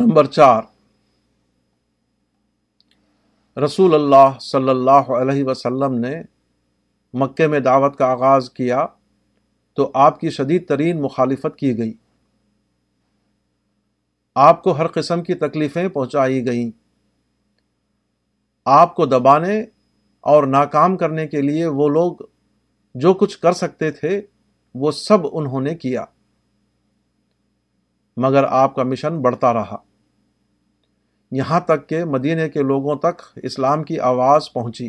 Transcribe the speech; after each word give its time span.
Number 0.00 0.26
چار۔ 0.26 0.62
رسول 3.58 3.94
اللہ 3.94 4.38
صلی 4.40 4.68
اللہ 4.68 4.90
علیہ 4.90 5.44
وسلم 5.44 5.94
نے 5.98 6.22
مکے 7.12 7.46
میں 7.46 7.60
دعوت 7.60 7.96
کا 7.96 8.06
آغاز 8.06 8.50
کیا 8.50 8.86
تو 9.74 9.90
آپ 9.94 10.20
کی 10.20 10.30
شدید 10.30 10.68
ترین 10.68 11.02
مخالفت 11.02 11.56
کی 11.56 11.78
گئی۔ 11.78 11.92
آپ 14.34 14.62
کو 14.62 14.72
ہر 14.72 14.86
قسم 14.86 15.22
کی 15.22 15.34
تکلیفیں 15.34 15.88
پہنچائی 15.88 16.46
گئیں۔ 16.46 16.70
آپ 18.64 18.96
کو 18.96 19.06
دبانے 19.06 19.60
اور 20.20 20.46
ناکام 20.46 20.96
کرنے 20.96 21.26
کے 21.26 21.42
لیے 21.42 21.66
وہ 21.66 21.88
لوگ 21.88 22.16
جو 22.94 23.14
کچھ 23.14 23.38
کر 23.38 23.52
سکتے 23.52 23.90
تھے 23.90 24.20
وہ 24.74 24.90
سب 24.90 25.18
انہوں 25.32 25.60
نے 25.60 25.74
کیا۔ 25.74 26.04
مگر 28.16 28.44
آپ 28.44 28.74
کا 28.74 28.82
مشن 28.82 29.20
بڑھتا 29.20 29.52
رہا۔ 29.52 29.76
یہاں 31.30 31.60
تک 31.60 31.88
کہ 31.88 32.04
مدینے 32.04 32.48
کے 32.48 32.62
لوگوں 32.62 32.96
تک 32.96 33.22
اسلام 33.36 33.82
کی 33.82 33.98
آواز 33.98 34.52
پہنچی۔ 34.52 34.88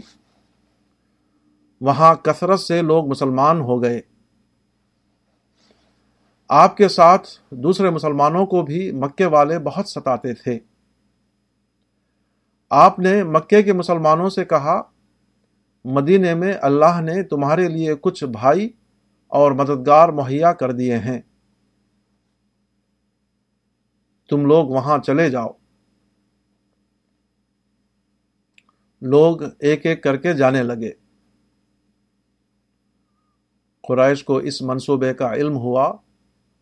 وہاں 1.81 2.15
کثرت 2.15 2.59
سے 2.59 2.81
لوگ 2.81 3.07
مسلمان 3.07 3.61
ہو 3.61 3.83
گئے۔ 3.83 4.01
آپ 6.49 6.77
کے 6.77 6.87
ساتھ 6.87 7.27
دوسرے 7.51 7.89
مسلمانوں 7.89 8.45
کو 8.45 8.61
بھی 8.61 8.91
مکے 8.91 9.25
والے 9.25 9.59
بہت 9.59 9.89
ستاتے 9.89 10.33
تھے۔ 10.33 10.59
آپ 12.69 12.99
نے 12.99 13.23
مکے 13.23 13.63
کے 13.63 13.73
مسلمانوں 13.73 14.29
سے 14.29 14.45
کہا 14.45 14.81
مدینے 15.85 16.35
میں 16.35 16.53
اللہ 16.61 17.01
نے 17.01 17.23
تمہارے 17.23 17.67
لیے 17.67 17.95
کچھ 18.01 18.23
بھائی 18.23 18.69
اور 19.27 19.51
مددگار 19.51 20.09
مہیا 20.09 20.53
کر 20.53 20.71
دیے 20.71 20.97
ہیں۔ 20.97 21.21
تم 24.33 24.45
لوگ 24.45 24.67
وہاں 24.67 24.97
چلے 24.97 25.29
جاؤ۔ 25.29 25.47
لوگ 29.01 29.41
ایک 29.59 29.85
ایک 29.85 30.03
کر 30.03 30.17
کے 30.17 30.33
جانے 30.33 30.63
لگے۔ 30.63 30.91
قرائش 33.87 34.23
کو 34.23 34.37
اس 34.37 34.61
منصوبے 34.61 35.13
کا 35.13 35.33
علم 35.33 35.57
ہوا 35.57 35.97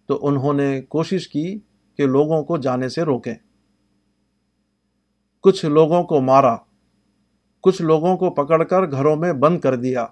تو 0.06 0.28
انہوں 0.28 0.54
نے 0.54 0.81
کوشش 0.81 1.28
کی 1.28 1.59
کہ 1.98 2.06
لوگوں 2.06 2.44
کو 2.44 2.58
جانے 2.58 2.90
سے 2.90 3.02
روکیں۔ 3.02 3.36
کچھ 5.42 5.66
لوگوں 5.66 6.03
کو 6.03 6.22
مارا، 6.22 6.58
کچھ 7.62 7.81
لوگوں 7.81 8.18
کو 8.18 8.30
پکڑ 8.30 8.64
کر 8.64 8.92
گھروں 8.92 9.16
میں 9.16 9.34
بند 9.34 9.59
کر 9.59 9.76
دیا۔ 9.76 10.08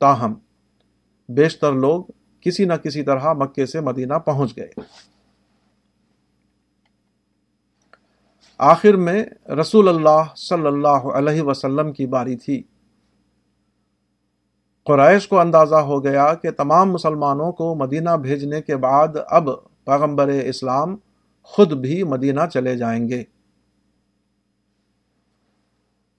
تاہم، 0.00 0.34
بیشتر 1.28 1.72
لوگ 1.72 2.04
کسی 2.40 2.64
نہ 2.64 2.74
کسی 2.74 3.02
طرح 3.02 3.32
مکے 3.32 3.66
سے 3.66 3.80
مدینہ 3.80 4.14
پہنچ 4.14 4.56
گئے۔ 4.56 4.70
آخر 8.58 8.96
میں 8.96 9.24
رسول 9.60 9.88
اللہ 9.88 10.34
صلی 10.36 10.66
اللہ 10.66 10.88
علیہ 10.88 11.42
وسلم 11.42 11.92
کی 11.92 12.06
باری 12.06 12.36
تھی۔ 12.36 12.62
قریش 14.84 15.28
کو 15.28 15.40
اندازہ 15.40 15.74
ہو 15.74 16.04
گیا 16.04 16.34
کہ 16.34 16.50
تمام 16.50 16.92
مسلمانوں 16.92 17.52
کو 17.52 17.74
مدینہ 17.74 18.10
بھیجنے 18.10 18.62
کے 18.62 18.76
بعد 18.76 19.08
اب 19.26 19.48
پیغمبر 19.84 20.28
اسلام 20.28 20.96
خود 21.42 21.72
بھی 21.72 22.02
مدینہ 22.02 22.40
چلے 22.54 22.76
جائیں 22.76 23.08
گے۔ 23.08 23.24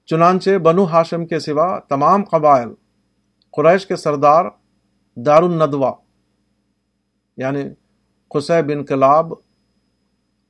چنانچہ 0.06 0.58
بنو 0.58 0.84
ہاشم 0.84 1.26
کے 1.26 1.40
سوا 1.40 1.80
تمام 1.80 2.24
قبائل 2.24 2.70
قریش 3.52 3.88
کے 3.88 3.96
سردار 3.96 4.46
دار 5.16 5.44
الندوا 5.44 5.92
یعنی 7.38 7.64
خسے 8.34 8.62
بن 8.62 8.86
کلاب 8.86 9.34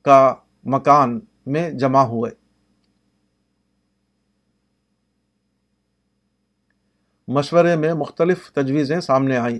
کا 0.04 0.34
مکان 0.64 1.20
میں 1.46 1.70
جمع 1.70 2.00
ہوئے۔ 2.00 2.30
مشورے 7.28 7.76
میں 7.76 7.94
مختلف 7.94 8.52
تجویزیں 8.52 9.00
سامنے 9.00 9.36
آئیں۔ 9.36 9.58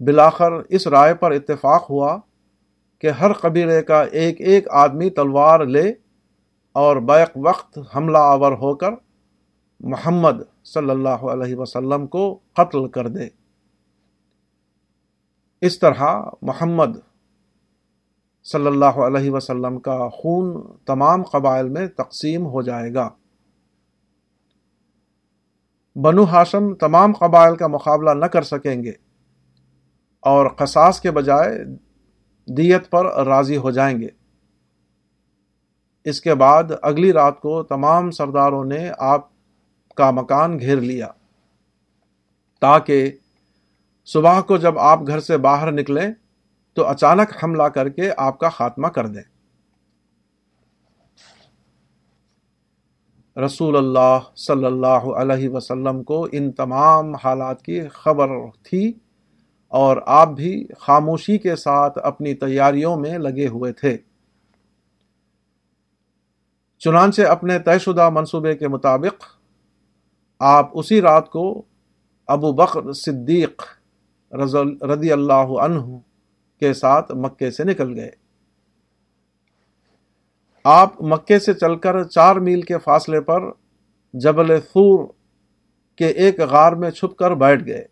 بلاخر 0.00 0.52
اس 0.52 0.86
رائے 0.86 1.14
پر 1.14 1.30
اتفاق 1.30 1.90
ہوا 1.90 2.18
کہ 2.98 3.10
ہر 3.10 3.32
قبیلے 3.32 3.82
کا 3.82 4.02
ایک 4.02 4.40
ایک 4.40 4.68
آدمی 4.70 5.10
تلوار 5.10 5.60
لے 5.60 5.92
اور 6.72 6.96
بیک 6.96 7.28
وقت 7.36 7.78
حملہ 7.96 8.18
آور 8.18 8.52
ہو 8.52 8.74
کر 8.74 8.90
محمد 9.80 10.64
صلی 10.64 10.90
اللہ 10.90 11.08
علیہ 11.08 11.56
وسلم 11.56 12.06
کو 12.06 12.38
قتل 12.52 12.88
کر 12.88 13.08
دے۔ 13.08 13.28
اس 15.60 15.78
طرح 15.78 16.22
محمد 16.42 16.98
صلی 18.52 18.66
اللہ 18.66 18.98
علیہ 19.06 19.30
وسلم 19.30 19.80
کا 19.80 20.08
خون 20.08 20.76
تمام 20.86 21.22
قبائل 21.22 21.68
میں 21.68 21.86
تقسیم 21.86 22.46
ہو 22.46 22.62
جائے 22.62 22.94
گا۔ 22.94 23.08
بنو 25.96 26.24
ہاشم 26.24 26.74
تمام 26.74 27.12
قبائل 27.12 27.56
کا 27.56 27.66
مقابلہ 27.66 28.10
نہ 28.10 28.26
کر 28.26 28.42
سکیں 28.42 28.82
گے 28.82 28.92
اور 30.20 30.46
قصاص 30.48 31.00
کے 31.00 31.10
بجائے 31.10 31.64
دیت 32.48 32.90
پر 32.90 33.24
راضی 33.24 33.56
ہو 33.56 33.70
جائیں 33.70 34.00
گے۔ 34.00 34.08
اس 36.04 36.20
کے 36.20 36.34
بعد 36.34 36.62
اگلی 36.82 37.12
رات 37.12 37.40
کو 37.40 37.62
تمام 37.62 38.10
سرداروں 38.10 38.64
نے 38.64 38.90
آپ 38.98 39.28
کا 39.94 40.10
مکان 40.10 40.60
گھیر 40.60 40.76
لیا 40.76 41.08
تاکہ 42.60 43.12
صبح 44.04 44.40
کو 44.40 44.56
جب 44.56 44.78
آپ 44.78 45.00
گھر 45.06 45.20
سے 45.20 45.36
باہر 45.36 45.72
نکلیں 45.72 46.12
تو 46.76 46.86
اچانک 46.86 47.44
حملہ 47.44 47.62
کر 47.62 47.88
کے 47.88 48.10
آپ 48.16 48.38
کا 48.38 48.48
خاتمہ 48.48 48.86
کر 48.86 49.06
دیں۔ 49.06 49.22
رسول 53.36 53.76
اللہ 53.76 54.18
صلی 54.36 54.64
اللہ 54.64 55.08
علیہ 55.16 55.48
وسلم 55.48 56.02
کو 56.02 56.28
ان 56.32 56.52
تمام 56.52 57.14
حالات 57.14 57.62
کی 57.62 57.80
خبر 57.88 58.28
تھی 58.62 58.92
اور 59.72 59.96
آپ 60.06 60.28
بھی 60.28 60.66
خاموشی 60.80 61.38
کے 61.38 61.56
ساتھ 61.56 61.98
اپنی 62.02 62.34
تیاریوں 62.34 62.96
میں 62.96 63.18
لگے 63.18 63.48
ہوئے 63.48 63.72
تھے۔ 63.72 63.96
چنانچہ 66.78 67.22
اپنے 67.22 67.58
طے 67.58 67.78
شدہ 67.78 68.08
منصوبے 68.10 68.56
کے 68.56 68.68
مطابق 68.68 69.24
آپ 70.40 70.70
اسی 70.78 71.00
رات 71.00 71.30
کو 71.30 71.62
ابو 72.28 72.52
بکر 72.52 72.92
صدیق 72.92 73.62
رضی 74.84 75.12
اللہ 75.12 75.56
عنہ 75.62 75.98
کے 76.60 76.72
ساتھ 76.72 77.12
مکے 77.12 77.50
سے 77.50 77.64
نکل 77.64 77.98
گئے۔ 77.98 78.10
آپ 80.64 81.02
مکے 81.02 81.38
سے 81.38 81.54
چل 81.54 81.76
کر 81.76 82.04
چار 82.04 82.36
میل 82.36 82.62
کے 82.62 82.78
فاصلے 82.78 83.20
پر 83.20 83.42
جبل 84.12 84.60
ثور 84.60 85.08
کے 85.96 86.06
ایک 86.06 86.40
غار 86.40 86.72
میں 86.72 86.90
چھپ 86.90 87.16
کر 87.16 87.30
بیٹھ 87.30 87.66
گئے۔ 87.66 87.84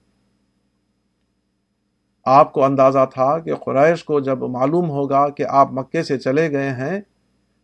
آپ 2.24 2.52
کو 2.52 2.64
اندازہ 2.64 3.06
تھا 3.14 3.38
کہ 3.38 3.54
قریش 3.54 4.04
کو 4.04 4.20
جب 4.20 4.38
معلوم 4.38 4.90
ہوگا 4.90 5.28
کہ 5.28 5.44
آپ 5.48 5.72
مکے 5.72 6.02
سے 6.02 6.18
چلے 6.18 6.52
گئے 6.52 6.70
ہیں، 6.70 7.00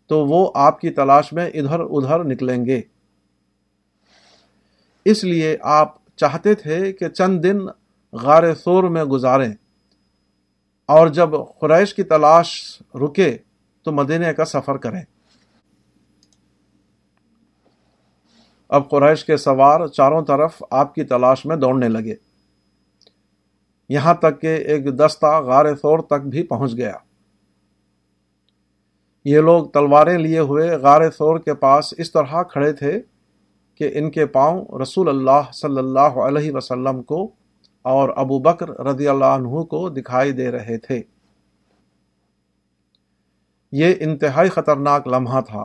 تو 0.07 0.27
وہ 0.27 0.51
آپ 0.55 0.81
کی 0.81 0.91
تلاش 0.91 1.33
میں 1.33 1.47
ادھر 1.47 1.81
ادھر 1.81 2.25
نکلیں 2.25 2.67
گے۔ 2.67 2.81
اس 5.05 5.25
لیے 5.25 5.57
آپ 5.61 6.17
چاہتے 6.17 6.55
تھے 6.55 6.93
کہ 6.93 7.09
چند 7.09 7.45
دن 7.45 7.59
غار 8.13 8.55
سور 8.55 8.85
میں 8.85 9.05
گزاریں۔ 9.05 9.55
اور 10.91 11.09
جب 11.09 11.31
قریش 11.61 11.95
کی 11.95 12.03
تلاش 12.03 12.83
رکے 12.95 13.39
تو 13.83 13.93
مدینے 13.93 14.35
کا 14.35 14.45
سفر 14.45 14.77
کریں۔ 14.77 15.03
اب 18.69 18.91
قریش 18.91 19.25
کے 19.25 19.37
سوار 19.37 19.87
چاروں 19.87 20.25
طرف 20.25 20.63
آپ 20.71 20.95
کی 20.95 21.05
تلاش 21.05 21.47
میں 21.47 21.57
دوڑنے 21.57 21.89
لگے۔ 21.89 22.15
یہاں 23.89 24.15
تک 24.15 24.41
کہ 24.41 24.47
ایک 24.47 24.99
دستہ 24.99 25.27
غار 25.27 25.75
سور 25.75 25.99
تک 25.99 26.27
بھی 26.27 26.43
پہنچ 26.43 26.77
گیا۔ 26.77 26.93
یہ 29.25 29.41
لوگ 29.41 29.67
تلواریں 29.67 30.19
لیے 30.19 30.39
ہوئے 30.39 30.71
غار 30.71 31.11
سور 31.11 31.39
کے 31.39 31.55
پاس 31.55 31.95
اس 31.99 32.13
طرح 32.13 32.43
کھڑے 32.43 32.73
تھے 32.73 33.03
کہ 33.75 33.91
ان 33.93 34.11
کے 34.11 34.27
پاؤں 34.27 34.65
رسول 34.83 35.09
اللہ 35.09 35.53
صلی 35.53 35.79
اللہ 35.79 36.01
علیہ 36.01 36.53
وسلم 36.53 37.03
کو 37.03 37.31
اور 37.83 38.09
ابو 38.17 38.39
بکر 38.39 38.69
رضی 38.69 39.09
اللہ 39.09 39.25
عنہ 39.25 39.63
کو 39.63 39.89
دکھائی 39.89 40.33
دے 40.33 40.51
رہے 40.51 40.79
تھے۔ 40.79 41.03
یہ 43.73 43.95
انتہائی 44.01 44.49
خطرناک 44.49 45.09
لمحہ 45.09 45.41
تھا۔ 45.41 45.65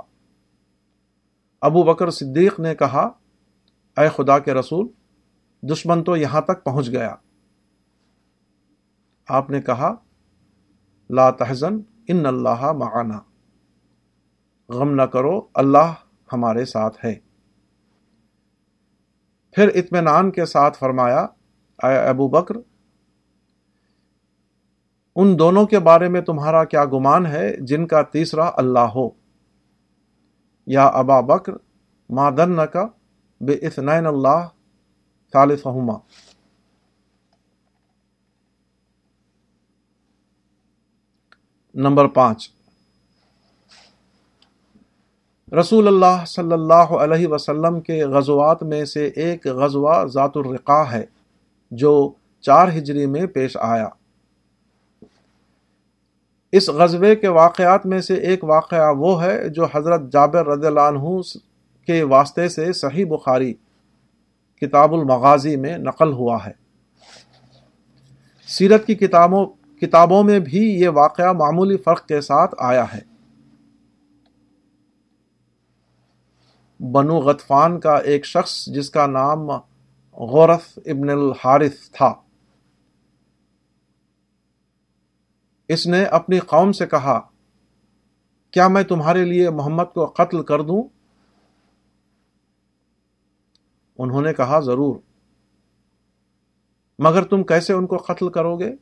ابو 1.61 1.83
بکر 1.83 2.09
صدیق 2.09 2.59
نے 2.59 2.75
کہا، 2.75 3.09
اے 3.97 4.09
خدا 4.09 4.39
کے 4.39 4.53
رسول، 4.53 4.87
دشمن 5.61 6.03
تو 6.03 6.17
یہاں 6.17 6.41
تک 6.41 6.63
پہنچ 6.63 6.89
گیا۔ 6.89 7.15
آپ 9.27 9.49
نے 9.49 9.61
کہا، 9.61 9.95
لا 11.09 11.31
تحزن، 11.31 11.77
ان 12.07 12.25
اللہ 12.25 12.71
معنا۔ 12.71 13.19
غم 14.69 14.91
نہ 14.91 15.01
کرو، 15.01 15.47
اللہ 15.53 15.93
ہمارے 16.33 16.65
ساتھ 16.65 17.05
ہے۔ 17.05 17.15
پھر 19.51 19.67
اطمینان 19.67 20.31
کے 20.31 20.45
ساتھ 20.45 20.77
فرمایا 20.77 21.25
ابو 21.79 22.27
بکر، 22.27 22.55
ان 25.15 25.39
دونوں 25.39 25.65
کے 25.65 25.79
بارے 25.79 26.09
میں 26.09 26.21
تمہارا 26.21 26.63
کیا 26.63 26.85
گمان 26.85 27.25
ہے 27.25 27.57
جن 27.57 27.87
کا 27.87 28.01
تیسرا 28.01 28.49
اللہ 28.57 28.87
ہو؟ 28.95 29.09
یا 30.67 30.85
ابا 30.85 31.19
بکر 31.21 31.53
مادن 32.09 32.59
کا 32.73 32.87
بے 33.41 33.53
اثنین 33.53 34.05
اللہ 34.05 34.47
ثالثہما؟ 35.33 35.97
نمبر 41.75 42.07
پانچ، 42.07 42.49
رسول 45.59 45.87
اللہ 45.87 46.25
صلی 46.27 46.51
اللہ 46.51 46.93
علیہ 47.03 47.27
وسلم 47.27 47.79
کے 47.81 48.03
غزوات 48.03 48.63
میں 48.63 48.85
سے 48.85 49.07
ایک 49.07 49.47
غزوہ 49.47 50.05
ذات 50.05 50.31
الرقا 50.35 50.91
ہے۔ 50.91 51.05
جو 51.71 52.13
چار 52.41 52.67
ہجری 52.67 53.05
میں 53.05 53.25
پیش 53.25 53.57
آیا۔ 53.59 53.87
اس 56.51 56.69
غزوے 56.69 57.15
کے 57.15 57.27
واقعات 57.27 57.85
میں 57.85 58.01
سے 58.01 58.13
ایک 58.13 58.43
واقعہ 58.43 58.93
وہ 58.97 59.23
ہے 59.23 59.49
جو 59.49 59.65
حضرت 59.73 60.11
جابر 60.11 60.47
رضی 60.47 60.67
اللہ 60.67 60.79
عنہ 60.79 61.21
کے 61.85 62.03
واسطے 62.03 62.49
سے 62.49 62.73
صحیح 62.73 63.05
بخاری 63.05 63.53
کتاب 64.61 64.93
المغازی 64.93 65.55
میں 65.55 65.77
نقل 65.77 66.13
ہوا 66.13 66.45
ہے۔ 66.45 66.51
سیرت 68.47 68.85
کی 68.85 68.95
کتابوں 68.95 69.45
کتابوں 69.81 70.23
میں 70.23 70.39
بھی 70.39 70.81
یہ 70.81 70.89
واقعہ 70.89 71.31
معمولی 71.31 71.77
فرق 71.77 72.07
کے 72.07 72.21
ساتھ 72.21 72.55
آیا 72.57 72.85
ہے۔ 72.93 73.15
بنو 76.91 77.17
غطفان 77.17 77.79
کا 77.79 77.95
ایک 77.95 78.25
شخص 78.25 78.65
جس 78.65 78.89
کا 78.89 79.07
نام 79.07 79.49
غورف 80.17 80.79
ابن 80.85 81.09
الحارث 81.09 81.91
تھا۔ 81.91 82.13
اس 85.67 85.87
نے 85.87 86.03
اپنی 86.03 86.39
قوم 86.39 86.71
سے 86.71 86.87
کہا، 86.87 87.19
کیا 88.51 88.67
میں 88.67 88.83
تمہارے 88.83 89.25
لیے 89.25 89.49
محمد 89.49 89.83
کو 89.93 90.05
قتل 90.05 90.43
کر 90.43 90.61
دوں؟ 90.61 90.83
انہوں 93.97 94.21
نے 94.21 94.33
کہا، 94.33 94.59
ضرور۔ 94.59 94.95
مگر 96.99 97.23
تم 97.23 97.43
کیسے 97.43 97.73
ان 97.73 97.87
کو 97.87 97.97
قتل 97.97 98.29
کرو 98.29 98.59
گے؟ 98.59 98.75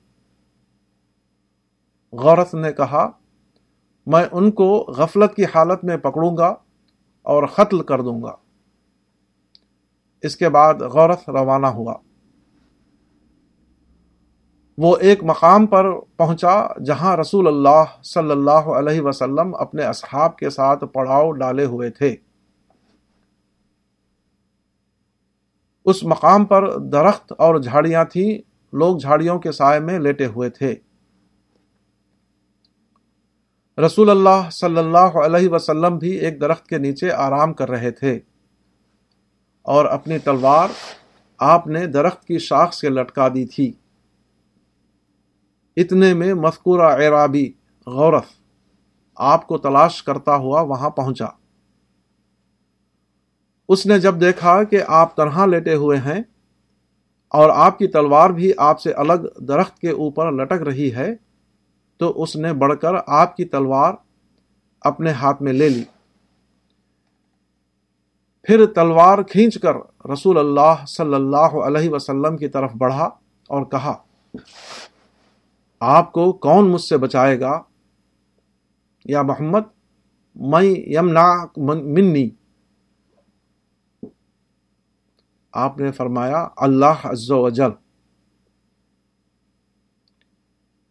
غورت 2.11 2.53
نے 2.53 2.73
کہا، 2.73 3.09
میں 4.05 4.25
ان 4.31 4.51
کو 4.51 4.85
غفلت 4.97 5.35
کی 5.35 5.45
حالت 5.45 5.83
میں 5.83 5.97
پکڑوں 5.97 6.37
گا 6.37 6.55
اور 7.21 7.47
قتل 7.47 7.81
کر 7.81 8.01
دوں 8.01 8.21
گا۔ 8.21 8.35
اس 10.23 10.35
کے 10.35 10.49
بعد 10.49 10.73
غورت 10.73 11.29
روانہ 11.29 11.67
ہوا۔ 11.67 11.93
وہ 14.77 14.97
ایک 14.97 15.23
مقام 15.23 15.65
پر 15.65 15.99
پہنچا 15.99 16.79
جہاں 16.85 17.17
رسول 17.17 17.47
اللہ 17.47 17.83
صلی 18.03 18.31
اللہ 18.31 18.51
علیہ 18.51 19.01
وسلم 19.01 19.55
اپنے 19.55 19.83
اصحاب 19.83 20.37
کے 20.37 20.49
ساتھ 20.49 20.83
پڑاؤ 20.93 21.31
ڈالے 21.31 21.65
ہوئے 21.65 21.89
تھے۔ 21.89 22.15
اس 25.85 26.03
مقام 26.03 26.45
پر 26.45 26.77
درخت 26.77 27.33
اور 27.37 27.59
جھاڑیاں 27.59 28.05
تھیں، 28.05 28.37
لوگ 28.75 28.97
جھاڑیوں 28.97 29.39
کے 29.39 29.51
سائے 29.51 29.79
میں 29.79 29.99
لیٹے 29.99 30.25
ہوئے 30.25 30.49
تھے۔ 30.49 30.75
رسول 33.85 34.09
اللہ 34.09 34.49
صلی 34.51 34.77
اللہ 34.77 35.17
علیہ 35.25 35.49
وسلم 35.49 35.97
بھی 35.97 36.11
ایک 36.11 36.41
درخت 36.41 36.67
کے 36.67 36.77
نیچے 36.77 37.11
آرام 37.11 37.53
کر 37.53 37.69
رہے 37.69 37.91
تھے۔ 37.91 38.19
اور 39.63 39.85
اپنی 39.85 40.17
تلوار 40.17 40.69
آپ 41.39 41.67
نے 41.67 41.85
درخت 41.87 42.25
کی 42.25 42.37
شاخ 42.37 42.73
سے 42.73 42.89
لٹکا 42.89 43.27
دی 43.27 43.45
تھی۔ 43.45 43.71
اتنے 45.77 46.13
میں 46.13 46.33
مذکورہ 46.33 46.91
عرابی 46.93 47.51
غورف 47.87 48.25
آپ 49.15 49.47
کو 49.47 49.57
تلاش 49.57 50.03
کرتا 50.03 50.35
ہوا 50.35 50.61
وہاں 50.61 50.89
پہنچا۔ 50.89 51.25
اس 53.69 53.85
نے 53.85 53.99
جب 53.99 54.21
دیکھا 54.21 54.63
کہ 54.63 54.81
آپ 54.87 55.15
تنہا 55.15 55.45
لیٹے 55.45 55.73
ہوئے 55.73 55.97
ہیں 55.97 56.21
اور 57.27 57.49
آپ 57.49 57.77
کی 57.77 57.87
تلوار 57.87 58.29
بھی 58.29 58.51
آپ 58.57 58.81
سے 58.81 58.91
الگ 58.91 59.27
درخت 59.39 59.79
کے 59.79 59.89
اوپر 59.89 60.31
لٹک 60.31 60.61
رہی 60.61 60.93
ہے، 60.95 61.15
تو 61.97 62.23
اس 62.23 62.35
نے 62.35 62.53
بڑھ 62.53 62.73
کر 62.81 62.93
آپ 63.07 63.37
کی 63.37 63.45
تلوار 63.45 63.93
اپنے 64.81 65.11
ہاتھ 65.11 65.41
میں 65.41 65.53
لے 65.53 65.69
لی۔ 65.69 65.83
پھر 68.43 68.65
تلوار 68.65 69.23
کھینچ 69.23 69.57
کر 69.57 69.75
رسول 70.13 70.37
اللہ 70.37 70.85
صلی 70.87 71.13
اللہ 71.13 71.37
علیہ 71.37 71.89
وسلم 71.89 72.37
کی 72.37 72.47
طرف 72.47 72.71
بڑھا 72.77 73.05
اور 73.47 73.65
کہا، 73.65 73.97
آپ 75.79 76.11
کو 76.11 76.33
کون 76.33 76.71
مجھ 76.71 76.81
سے 76.81 76.97
بچائے 76.97 77.39
گا؟ 77.39 77.61
یا 79.05 79.21
محمد 79.21 79.59
میں 80.35 80.63
یمنا 80.63 81.45
منی۔ 81.57 82.29
آپ 85.53 85.77
نے 85.77 85.91
فرمایا، 85.91 86.47
اللہ 86.57 87.05
عز 87.05 87.31
و 87.31 87.49
جل۔ 87.49 87.69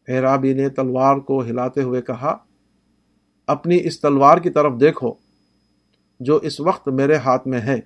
احرابی 0.09 0.53
نے 0.53 0.69
تلوار 0.69 1.17
کو 1.17 1.43
ہلاتے 1.43 1.83
ہوئے 1.83 2.03
کہا، 2.03 2.37
اپنی 3.47 3.79
اس 3.85 4.01
تلوار 4.01 4.39
کی 4.39 4.51
طرف 4.51 4.73
دیکھو۔ 4.81 5.22
جو 6.23 6.37
اس 6.37 6.61
وقت 6.61 6.89
میرے 6.89 7.17
ہاتھ 7.17 7.49
میں 7.49 7.61
ہے۔ 7.61 7.81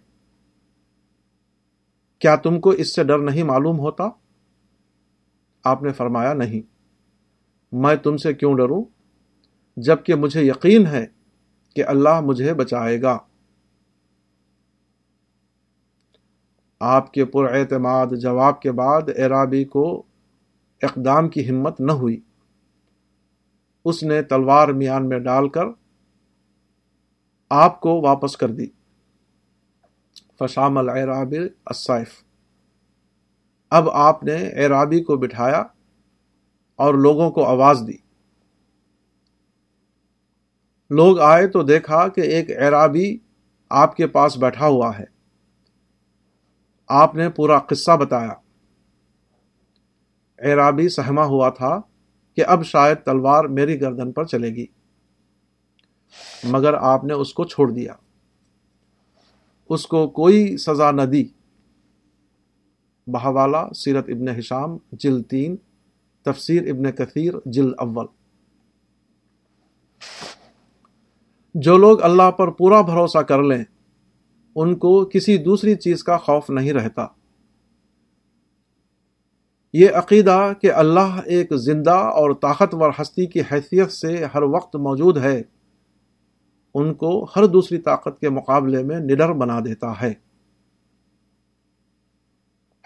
کیا 2.19 2.37
تم 2.37 2.61
کو 2.61 2.71
اس 2.71 2.95
سے 2.95 3.05
ڈر 3.05 3.19
نہیں 3.19 3.43
معلوم 3.43 3.79
ہوتا؟ 3.79 4.09
آپ 5.65 5.83
نے 5.83 5.93
فرمایا، 5.93 6.35
نہیں۔ 6.35 6.61
میں 7.73 7.97
تم 7.97 8.17
سے 8.17 8.35
کیوں 8.35 8.57
ڈروں؟ 8.57 8.85
جبکہ 9.77 10.15
مجھے 10.15 10.43
یقین 10.43 10.87
ہے 10.87 11.07
کہ 11.75 11.85
اللہ 11.85 12.21
مجھے 12.21 12.55
بچائے 12.55 13.03
گا۔ 13.03 13.19
آپ 16.81 17.13
کے 17.13 17.25
پر 17.25 17.55
اعتماد 17.55 18.07
جواب 18.21 18.61
کے 18.61 18.73
بعد 18.73 19.03
ایرابی 19.17 19.65
کو 19.65 20.03
اقدام 20.83 21.29
کی 21.29 21.51
ہمت 21.51 21.81
نہ 21.81 21.93
ہوئی۔ 21.93 22.21
اس 23.85 24.03
نے 24.03 24.23
تلوار 24.23 24.69
میان 24.69 25.09
میں 25.09 25.19
ڈال 25.19 25.49
کر 25.49 25.65
آپ 27.49 27.81
کو 27.81 28.01
واپس 28.01 28.37
کر 28.37 28.49
دی۔ 28.49 28.67
فشام 30.39 30.79
العراب 30.79 31.35
الصائف 31.67 32.11
اب 33.71 33.91
آپ 33.91 34.25
نے 34.25 34.67
عرابی 34.67 35.03
کو 35.03 35.17
بٹھایا 35.17 35.63
اور 36.77 36.95
لوگوں 36.95 37.31
کو 37.31 37.45
آواز 37.45 37.83
دی۔ 37.87 37.97
لوگ 40.91 41.21
آئے 41.21 41.47
تو 41.47 41.63
دیکھا 41.63 42.09
کہ 42.09 42.21
ایک 42.21 42.51
عرابی 42.51 43.19
آپ 43.71 43.97
کے 43.97 44.07
پاس 44.07 44.37
بیٹھا 44.37 44.67
ہوا 44.67 44.99
ہے۔ 44.99 45.05
آپ 46.89 47.15
نے 47.15 47.31
پورا 47.31 47.59
قصہ 47.59 47.97
بتایا۔ 47.97 48.33
اعرابی 50.39 50.89
سہما 50.89 51.25
ہوا 51.25 51.49
تھا 51.51 51.81
کہ 52.37 52.45
اب 52.47 52.65
شاید 52.65 52.99
تلوار 53.05 53.45
میری 53.45 53.81
گردن 53.81 54.13
پر 54.13 54.25
چلے 54.25 54.49
گی۔ 54.49 54.67
مگر 56.45 56.75
آپ 56.75 57.05
نے 57.05 57.13
اس 57.13 57.35
کو 57.35 57.45
چھوڑ 57.45 57.71
دیا۔ 57.71 57.95
اس 59.69 59.87
کو 59.87 60.09
کوئی 60.09 60.57
سزا 60.57 60.91
نہ 60.91 61.03
دی۔ 61.03 61.25
بہوالا 63.07 63.69
سیرت 63.73 64.05
ابن 64.09 64.29
حشام 64.29 64.77
جل 64.93 65.23
تین، 65.23 65.57
تفسیر 66.23 66.71
ابن 66.71 66.93
کثیر، 66.93 67.35
جل 67.47 67.67
اول۔ 67.79 68.07
جو 71.55 71.79
لوگ 71.79 72.03
اللہ 72.03 72.31
پر 72.31 72.51
پورا 72.51 72.81
بھروسہ 72.81 73.19
کر 73.19 73.43
لیں، 73.43 73.65
ان 74.55 74.75
کو 74.75 75.05
کسی 75.05 75.39
دوسری 75.39 75.75
چیز 75.75 76.05
کا 76.05 76.17
خوف 76.17 76.51
نہیں 76.51 76.73
رہتا۔ 76.73 77.07
یہ 79.73 79.89
عقیدہ 79.95 80.53
کہ 80.61 80.73
اللہ 80.73 81.21
ایک 81.25 81.55
زندہ 81.55 81.95
اور 81.95 82.31
طاقتور 82.31 82.91
ہستی 83.01 83.27
کی 83.27 83.41
حیثیت 83.41 83.93
سے 83.93 84.25
ہر 84.35 84.43
وقت 84.43 84.77
موجود 84.77 85.17
ہے 85.17 85.43
ان 86.79 86.95
کو 86.95 87.25
ہر 87.25 87.47
دوسری 87.47 87.79
طاقت 87.79 88.21
کے 88.21 88.31
مقابلے 88.31 88.83
میں 88.83 89.01
نڈر 89.01 89.33
بنا 89.33 89.61
دیتا 89.61 90.01
ہے۔ 90.03 90.15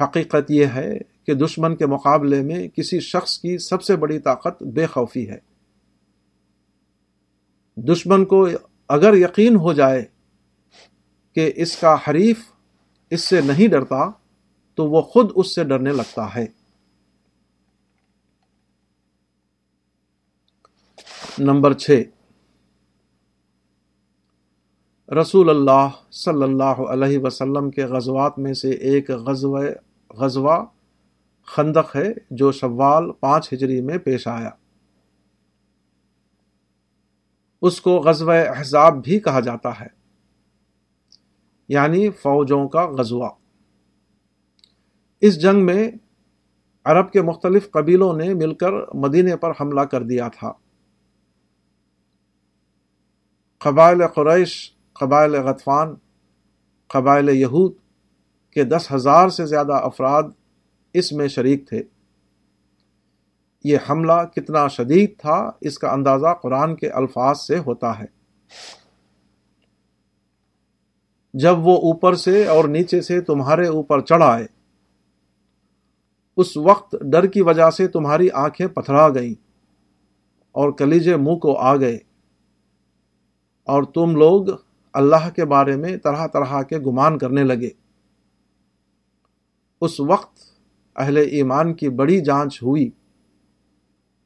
حقیقت 0.01 0.51
یہ 0.51 0.67
ہے 0.67 0.99
کہ 1.27 1.35
دشمن 1.35 1.77
کے 1.77 1.87
مقابلے 1.87 2.43
میں 2.43 2.69
کسی 2.69 3.01
شخص 3.01 3.39
کی 3.39 3.59
سب 3.59 3.83
سے 3.83 3.97
بڑی 3.97 4.19
طاقت 4.19 4.63
بے 4.63 4.87
خوفی 4.87 5.31
ہے۔ 5.31 5.39
دشمن 7.77 8.25
کو 8.25 8.49
اگر 8.89 9.15
یقین 9.15 9.57
ہو 9.57 9.73
جائے 9.73 10.05
کہ 11.35 11.53
اس 11.57 11.77
کا 11.77 11.97
حریف 12.09 12.41
اس 13.11 13.29
سے 13.29 13.41
نہیں 13.41 13.69
ڈرتا، 13.69 14.11
تو 14.75 14.91
وہ 14.91 15.03
خود 15.03 15.33
اس 15.35 15.55
سے 15.55 15.65
ڈرنے 15.65 15.93
لگتا 15.93 16.35
ہے۔ 16.35 16.47
نمبر 21.39 21.73
چھ۔ 21.73 22.03
رسول 25.17 25.51
اللہ 25.51 25.89
صلی 26.11 26.43
اللہ 26.43 26.65
علیہ 26.65 27.19
وسلم 27.19 27.71
کے 27.71 27.85
غزوات 27.85 28.39
میں 28.39 28.55
سے 28.55 28.71
ایک 28.71 29.11
غزوہ 29.11 29.63
غزوہ 30.11 30.65
خندق 31.47 31.97
ہے 31.97 32.13
جو 32.31 32.53
شوال 32.53 33.13
پانچ 33.13 33.53
ہجری 33.53 33.81
میں 33.81 33.99
پیش 33.99 34.29
آیا۔ 34.29 34.51
اس 37.63 37.81
کو 37.81 37.97
غزوہ 37.97 38.33
احزاب 38.33 39.05
بھی 39.05 39.21
کہا 39.21 39.41
جاتا 39.41 39.81
ہے 39.81 39.87
یعنی 41.69 42.11
فوجوں 42.11 42.69
کا 42.69 42.87
غزوہ۔ 42.87 43.29
اس 45.21 45.43
جنگ 45.43 45.67
میں 45.67 45.91
عرب 46.85 47.13
کے 47.13 47.23
مختلف 47.23 47.71
قبیلوں 47.71 48.17
نے 48.17 48.35
مل 48.35 48.55
کر 48.55 48.73
مدینے 48.95 49.37
پر 49.37 49.51
حملہ 49.61 49.81
کر 49.81 50.03
دیا 50.03 50.29
تھا۔ 50.29 50.53
قبائل 53.59 54.07
قریش 54.07 54.80
قبائل 55.01 55.35
غطفان، 55.35 55.95
قبائل 56.89 57.29
یہود 57.29 57.73
کے 58.51 58.65
دس 58.65 58.93
ہزار 58.93 59.29
سے 59.29 59.47
زیادہ 59.47 59.73
افراد 59.73 60.23
اس 60.93 61.13
میں 61.13 61.29
شریک 61.29 61.69
تھے۔ 61.69 61.83
یہ 63.65 63.79
حملہ 63.91 64.25
کتنا 64.37 64.69
شدید 64.69 65.19
تھا، 65.19 65.51
اس 65.61 65.79
کا 65.79 65.91
اندازہ 65.91 66.27
قرآن 66.43 66.77
کے 66.77 66.91
الفاظ 66.91 67.41
سے 67.41 67.59
ہوتا 67.59 67.99
ہے۔ 67.99 68.05
جب 71.35 71.59
وہ 71.59 71.77
اوپر 71.77 72.15
سے 72.15 72.47
اور 72.47 72.65
نیچے 72.65 73.01
سے 73.01 73.21
تمہارے 73.21 73.67
اوپر 73.67 74.01
چڑھ 74.01 74.25
آئے، 74.25 74.47
اس 76.37 76.57
وقت 76.57 76.97
ڈر 77.01 77.27
کی 77.27 77.43
وجہ 77.43 77.71
سے 77.71 77.89
تمہاری 77.89 78.31
آنکھیں 78.31 78.67
پتھرا 78.67 79.09
گئیں 79.09 79.35
اور 80.53 80.73
کلیجے 80.73 81.17
منہ 81.17 81.37
کو 81.37 81.57
آ 81.57 81.77
گئے۔ 81.77 81.99
اور 83.65 83.83
تم 83.83 84.17
لوگ 84.17 84.47
اللہ 84.93 85.31
کے 85.37 85.45
بارے 85.45 85.77
میں 85.77 85.97
طرح 85.97 86.27
طرح 86.27 86.63
کے 86.63 86.79
گمان 86.79 87.19
کرنے 87.19 87.45
لگے۔ 87.45 87.71
اس 89.81 90.01
وقت 90.01 90.39
اہل 90.97 91.17
ایمان 91.17 91.75
کی 91.75 91.89
بڑی 91.89 92.21
جانچ 92.21 92.63
ہوئی 92.63 92.91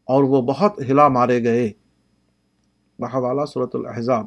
اور 0.04 0.24
وہ 0.24 0.42
بہت 0.42 0.80
ہلا 0.80 1.08
مارے 1.08 1.44
گئے۔ 1.44 1.72
بحوالہ 2.98 3.44
صورت 3.44 3.70
الحضاب 3.74 4.26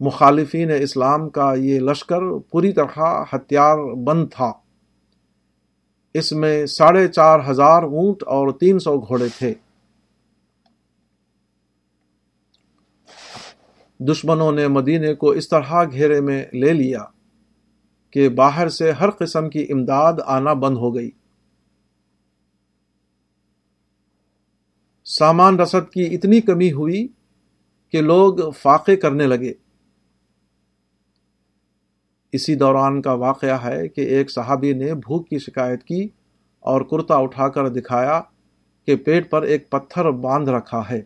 مخالفین 0.00 0.70
اسلام 0.80 1.28
کا 1.30 1.54
یہ 1.54 1.80
لشکر 1.80 2.38
پوری 2.50 2.72
طرح 2.72 3.24
ہتھیار 3.32 3.94
بند 3.94 4.28
تھا۔ 4.30 4.52
اس 6.14 6.32
میں 6.32 6.66
ساڑھے 6.66 7.08
چار 7.08 7.40
ہزار 7.50 7.82
اونٹ 7.82 8.22
اور 8.22 8.52
تین 8.60 8.78
سو 8.78 8.98
گھوڑے 8.98 9.28
تھے۔ 9.38 9.54
دشمنوں 14.08 14.52
نے 14.52 14.68
مدینے 14.68 15.14
کو 15.14 15.30
اس 15.30 15.48
طرح 15.48 15.84
گھیرے 15.92 16.20
میں 16.20 16.44
لے 16.52 16.72
لیا 16.72 17.04
کہ 18.10 18.28
باہر 18.28 18.68
سے 18.68 18.92
ہر 18.92 19.10
قسم 19.10 19.50
کی 19.50 19.66
امداد 19.70 20.12
آنا 20.26 20.52
بند 20.52 20.76
ہو 20.76 20.94
گئی۔ 20.94 21.10
سامان 25.04 25.60
رسد 25.60 25.92
کی 25.92 26.04
اتنی 26.04 26.40
کمی 26.40 26.72
ہوئی 26.72 27.08
کہ 27.90 28.00
لوگ 28.00 28.50
فاقے 28.50 28.96
کرنے 28.96 29.26
لگے۔ 29.26 29.52
اسی 32.32 32.54
دوران 32.54 33.02
کا 33.02 33.12
واقعہ 33.12 33.64
ہے 33.64 33.88
کہ 33.88 34.00
ایک 34.00 34.30
صحابی 34.30 34.72
نے 34.72 34.94
بھوک 34.94 35.28
کی 35.28 35.38
شکایت 35.38 35.84
کی 35.84 36.08
اور 36.60 36.80
کرتا 36.80 37.16
اٹھا 37.16 37.48
کر 37.48 37.68
دکھایا 37.68 38.20
کہ 38.86 38.96
پیٹ 38.96 39.30
پر 39.30 39.42
ایک 39.42 39.70
پتھر 39.70 40.10
باندھ 40.10 40.50
رکھا 40.50 40.82
ہے۔ 40.90 41.02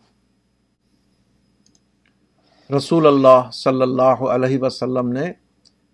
رسول 2.71 3.07
اللہ 3.07 3.51
صلی 3.53 3.83
اللہ 3.83 4.03
علیہ 4.03 4.59
وسلم 4.59 5.13
نے 5.13 5.33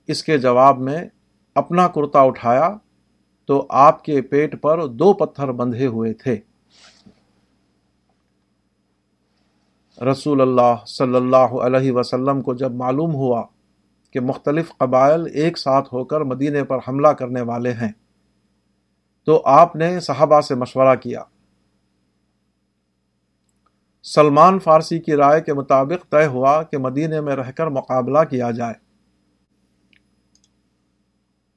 اس 0.07 0.25
کے 0.25 0.39
جواب 0.39 0.79
میں 0.79 1.05
اپنا 1.55 1.89
کرتا 1.89 2.21
اٹھایا 2.21 2.71
تو 3.47 3.67
آپ 3.69 4.05
کے 4.05 4.23
پیٹ 4.23 4.63
پر 4.63 4.87
دو 4.87 5.13
پتھر 5.13 5.53
بندھے 5.53 5.87
ہوئے 5.87 6.13
تھے۔ 6.13 6.41
رسول 10.11 10.41
اللہ 10.41 10.85
صلی 10.87 11.17
اللہ 11.17 11.37
علیہ 11.37 11.93
وسلم 11.93 12.43
کو 12.43 12.55
جب 12.55 12.73
معلوم 12.73 13.15
ہوا 13.15 13.43
کہ 14.11 14.21
مختلف 14.21 14.73
قبائل 14.79 15.27
ایک 15.35 15.59
ساتھ 15.59 15.95
ہو 15.95 16.05
کر 16.05 16.21
مدینے 16.21 16.65
پر 16.65 16.79
حملہ 16.89 17.09
کرنے 17.09 17.41
والے 17.41 17.73
ہیں 17.73 17.93
تو 19.25 19.43
آپ 19.45 19.77
نے 19.77 20.01
صحابہ 20.01 20.41
سے 20.41 20.55
مشورہ 20.55 20.95
کیا۔ 20.95 21.23
سلمان 24.03 24.59
فارسی 24.59 24.99
کی 24.99 25.15
رائے 25.15 25.41
کے 25.41 25.55
مطابق 25.55 26.11
طے 26.11 26.27
ہوا 26.27 26.63
کہ 26.63 26.79
مدینے 26.79 27.21
میں 27.21 27.37
رہ 27.37 27.51
کر 27.51 27.67
مقابلہ 27.67 28.19
کیا 28.31 28.51
جائے۔ 28.51 28.75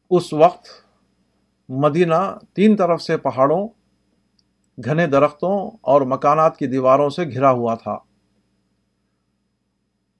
اس 0.09 0.33
وقت 0.33 0.67
مدینہ 1.69 2.37
تین 2.53 2.75
طرف 2.75 3.01
سے 3.01 3.17
پہاڑوں، 3.17 3.67
گھنے 4.85 5.07
درختوں 5.07 5.71
اور 5.81 6.01
مکانات 6.01 6.57
کی 6.57 6.67
دیواروں 6.67 7.09
سے 7.09 7.23
گھرا 7.23 7.51
ہوا 7.51 7.75
تھا۔ 7.75 7.97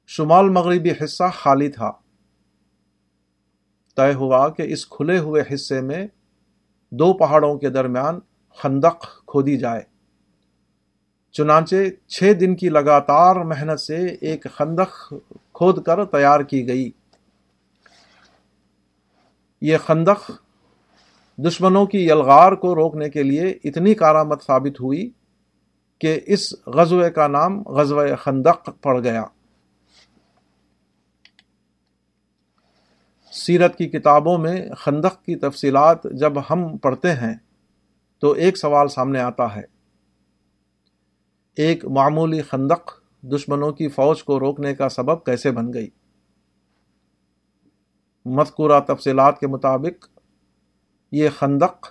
شمال 0.08 0.50
مغربی 0.50 0.92
حصہ 1.04 1.24
خالی 1.34 1.70
تھا۔ 1.70 1.92
طے 3.96 4.14
ہوا 4.14 4.50
کہ 4.50 4.62
اس 4.62 4.88
کھلے 4.88 5.20
ہوئے 5.20 5.44
حصے 5.54 5.82
میں 5.82 6.08
دو 6.92 7.14
پہاڑوں 7.14 7.58
کے 7.58 7.70
درمیان 7.70 8.20
خندق 8.50 9.26
کھودی 9.28 9.58
جائے۔ 9.58 9.95
چنانچہ 11.38 11.76
چھ 12.08 12.34
دن 12.40 12.56
کی 12.56 12.70
لگاتار 12.70 13.36
محنت 13.36 13.80
سے 13.80 14.06
ایک 14.22 14.48
خندق 14.54 15.14
کھود 15.54 15.84
کر 15.84 16.06
تیار 16.06 16.40
کی 16.40 16.68
گئی۔ 16.68 16.92
یہ 19.62 19.78
خندق 19.86 20.32
دشمنوں 21.38 21.86
کی 21.86 22.06
یلغار 22.06 22.52
کو 22.52 22.76
روکنے 22.76 23.10
کے 23.10 23.24
لیے 23.24 23.54
اتنی 23.64 23.94
کارآمد 23.94 24.36
ثابت 24.48 24.82
ہوئی 24.82 25.10
کہ 26.00 26.20
اس 26.26 26.54
غزوے 26.68 27.12
کا 27.12 27.28
نام 27.28 27.62
غزوہ 27.62 28.16
خندق 28.16 28.70
پڑ 28.82 29.04
گیا۔ 29.04 29.24
سیرت 33.32 33.78
کی 33.78 33.88
کتابوں 33.90 34.38
میں 34.38 34.70
خندق 34.78 35.24
کی 35.24 35.36
تفصیلات 35.36 36.04
جب 36.04 36.34
ہم 36.50 36.78
پڑھتے 36.78 37.14
ہیں 37.14 37.36
تو 38.20 38.32
ایک 38.32 38.58
سوال 38.58 38.88
سامنے 38.88 39.20
آتا 39.20 39.56
ہے۔ 39.56 39.75
ایک 41.56 41.86
معمولی 41.86 42.42
خندق 42.42 43.02
دشمنوں 43.24 43.72
کی 43.72 43.88
فوج 43.88 44.24
کو 44.24 44.40
روکنے 44.40 44.76
کا 44.76 44.90
سبب 44.90 45.26
کیسے 45.26 45.52
بن 45.52 45.74
گئی؟ 45.74 45.90
مذکورہ 48.26 48.80
تفصیلات 48.80 49.40
کے 49.40 49.48
مطابق، 49.48 50.08
یہ 51.12 51.30
خندق 51.30 51.88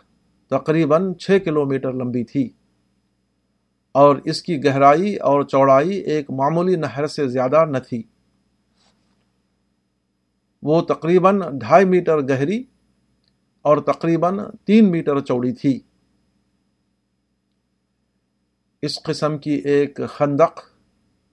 تقریباً 0.50 1.14
چھ 1.14 1.38
کلومیٹر 1.44 1.92
لمبی 1.92 2.25
تھی 2.25 2.50
اور 3.92 4.16
اس 4.25 4.42
کی 4.42 4.64
گہرائی 4.64 5.16
اور 5.16 5.42
چوڑائی 5.42 5.97
ایک 5.97 6.30
معمولی 6.30 6.76
نہر 6.76 7.06
سے 7.06 7.28
زیادہ 7.28 7.64
نہ 7.64 7.78
تھی۔ 7.78 8.02
وہ 10.62 10.80
تقریباً 10.83 11.40
ڈھائی 11.59 11.85
میٹر 11.85 12.18
گہری 12.18 12.64
اور 13.62 13.76
تقریباً 13.76 14.38
تین 14.64 14.90
میٹر 14.90 15.21
چوڑی 15.21 15.52
تھی۔ 15.52 15.80
اس 18.85 19.03
قسم 19.03 19.38
کی 19.38 19.50
ایک 19.50 20.00
خندق، 20.09 20.61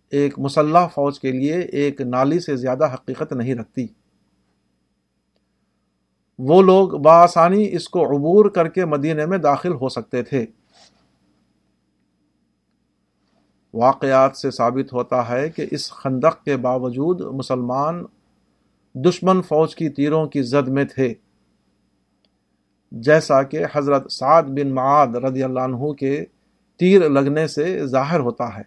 ایک 0.10 0.40
مسلح 0.40 0.88
فوج 0.88 1.20
کے 1.20 1.32
لیے 1.32 1.60
ایک 1.60 2.02
نالی 2.02 2.40
سے 2.40 2.56
زیادہ 2.56 2.94
حقیقت 2.94 3.34
نہیں 3.34 3.56
رکھتی۔ 3.56 3.88
وہ 6.40 6.62
لوگ 6.62 6.90
بآسانی 6.90 7.76
اس 7.76 7.90
کو 7.90 8.04
عبور 8.06 8.46
کر 8.46 8.68
کے 8.68 8.86
مدینے 8.86 9.26
میں 9.26 9.38
داخل 9.38 9.74
ہو 9.74 9.90
سکتے 9.90 10.24
تھے۔ 10.24 10.46
واقعات 13.74 14.38
سے 14.38 14.52
ثابت 14.52 14.94
ہوتا 14.94 15.30
ہے 15.30 15.50
کہ 15.50 15.66
اس 15.72 15.92
خندق 15.92 16.44
کے 16.44 16.58
باوجود 16.58 17.22
مسلمان 17.22 18.04
دشمن 18.94 19.42
فوج 19.42 19.76
کی 19.76 19.90
تیروں 19.90 20.26
کی 20.26 20.42
زد 20.44 20.68
میں 20.68 20.86
تھے۔ 20.86 21.14
جیسا 22.92 23.44
کہ 23.44 23.66
حضرت 23.74 24.12
سعد 24.12 24.44
بن 24.44 24.76
معاد 24.76 25.08
رضی 25.08 25.44
اللہ 25.44 25.60
عنہ 25.60 25.92
کے 25.92 26.26
تیر 26.82 27.10
لگنے 27.10 27.48
سے 27.48 27.86
ظاہر 27.86 28.20
ہوتا 28.20 28.58
ہے۔ 28.58 28.64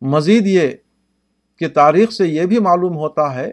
مزید 0.00 0.46
یہ 0.46 0.68
کہ 1.58 1.68
تاریخ 1.68 2.10
سے 2.10 2.26
یہ 2.26 2.46
بھی 2.46 2.58
معلوم 2.58 2.96
ہوتا 2.96 3.34
ہے 3.34 3.52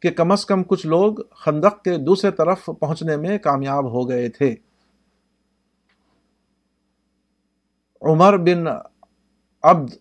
کہ 0.00 0.10
کم 0.10 0.32
از 0.32 0.46
کم 0.46 0.62
کچھ 0.62 0.86
لوگ 0.86 1.14
خندق 1.30 1.84
کے 1.84 1.96
دوسرے 1.96 2.30
طرف 2.30 2.70
پہنچنے 2.80 3.16
میں 3.16 3.38
کامیاب 3.38 3.84
ہو 3.84 4.08
گئے 4.08 4.28
تھے۔ 4.28 4.54
عمر 8.02 8.36
بن 8.36 8.64
عبد 9.62 9.94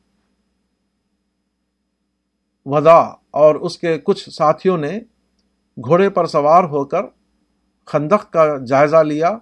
ودا 2.65 2.99
اور 3.31 3.55
اس 3.55 3.77
کے 3.77 3.97
کچھ 3.97 4.29
ساتھیوں 4.29 4.77
نے 4.77 4.99
گھوڑے 5.77 6.09
پر 6.09 6.25
سوار 6.25 6.63
ہو 6.63 6.85
کر 6.85 7.01
خندق 7.85 8.33
کا 8.33 8.57
جائزہ 8.65 9.03
لیا۔ 9.03 9.37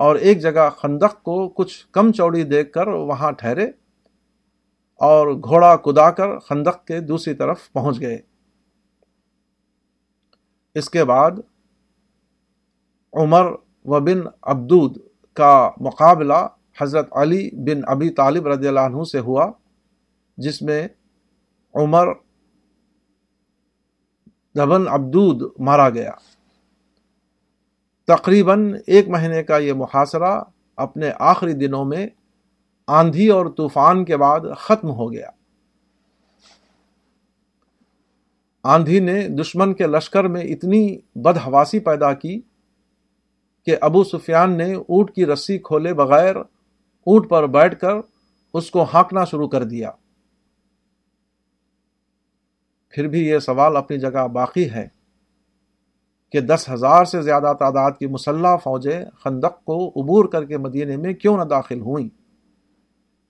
اور 0.00 0.16
ایک 0.16 0.40
جگہ 0.40 0.70
خندق 0.70 1.22
کو 1.22 1.48
کچھ 1.48 1.86
کم 1.92 2.12
چوڑی 2.12 2.42
دیکھ 2.42 2.72
کر 2.72 2.86
وہاں 2.86 3.32
ٹھہرے 3.32 3.64
اور 4.96 5.28
گھوڑا 5.28 5.76
کدا 5.76 6.10
کر 6.10 6.38
خندق 6.38 6.86
کے 6.86 7.00
دوسری 7.00 7.34
طرف 7.34 7.72
پہنچ 7.72 8.00
گئے۔ 8.00 8.18
اس 10.74 10.90
کے 10.90 11.04
بعد 11.04 11.30
عمر 13.12 13.44
و 13.84 14.00
بن 14.00 14.20
عبدود 14.42 14.98
کا 15.32 15.70
مقابلہ 15.80 16.48
حضرت 16.80 17.08
علی 17.12 17.50
بن 17.52 17.80
ابی 17.86 18.10
طالب 18.10 18.46
رضی 18.46 18.68
اللہ 18.68 18.80
عنہ 18.80 19.02
سے 19.02 19.18
ہوا، 19.18 19.52
جس 20.36 20.62
میں 20.62 20.88
عمر 21.74 22.08
دبن 24.54 24.88
عبدود 24.88 25.52
مارا 25.58 25.90
گیا۔ 25.90 26.12
تقریباً 28.16 28.76
ایک 28.86 29.08
مہینے 29.08 29.42
کا 29.42 29.58
یہ 29.58 29.72
محاصرہ 29.72 30.42
اپنے 30.76 31.10
آخری 31.18 31.52
دنوں 31.52 31.84
میں 31.84 32.06
آندھی 32.86 33.28
اور 33.28 33.46
طوفان 33.46 34.04
کے 34.04 34.16
بعد 34.16 34.40
ختم 34.58 34.90
ہو 34.90 35.12
گیا۔ 35.12 35.30
آندھی 38.62 39.00
نے 39.00 39.28
دشمن 39.28 39.74
کے 39.74 39.86
لشکر 39.86 40.24
میں 40.24 40.40
اتنی 40.40 40.98
بدہواسی 41.14 41.78
پیدا 41.78 42.12
کی 42.12 42.40
کہ 43.66 43.76
ابو 43.80 44.04
سفیان 44.04 44.58
نے 44.58 44.74
اونٹ 44.74 45.14
کی 45.14 45.26
رسی 45.26 45.58
کھولے 45.58 45.94
بغیر 45.94 46.36
اونٹ 46.36 47.30
پر 47.30 47.46
بیٹھ 47.46 47.80
کر 47.80 47.92
اس 48.54 48.70
کو 48.70 48.86
ہانکنا 48.94 49.24
شروع 49.24 49.48
کر 49.48 49.64
دیا۔ 49.64 49.90
پھر 52.88 53.08
بھی 53.08 53.26
یہ 53.26 53.38
سوال 53.38 53.76
اپنی 53.76 53.98
جگہ 53.98 54.26
باقی 54.28 54.70
ہے۔ 54.70 54.99
کہ 56.30 56.40
دس 56.40 56.68
ہزار 56.72 57.04
سے 57.04 57.22
زیادہ 57.22 57.52
تعداد 57.58 57.90
کی 57.98 58.06
مسلح 58.06 58.56
فوجیں 58.56 59.04
خندق 59.18 59.64
کو 59.64 59.88
عبور 59.88 60.24
کر 60.24 60.44
کے 60.44 60.58
مدینے 60.58 60.96
میں 60.96 61.12
کیوں 61.12 61.36
نہ 61.36 61.42
داخل 61.42 61.80
ہوئیں؟ 61.80 62.08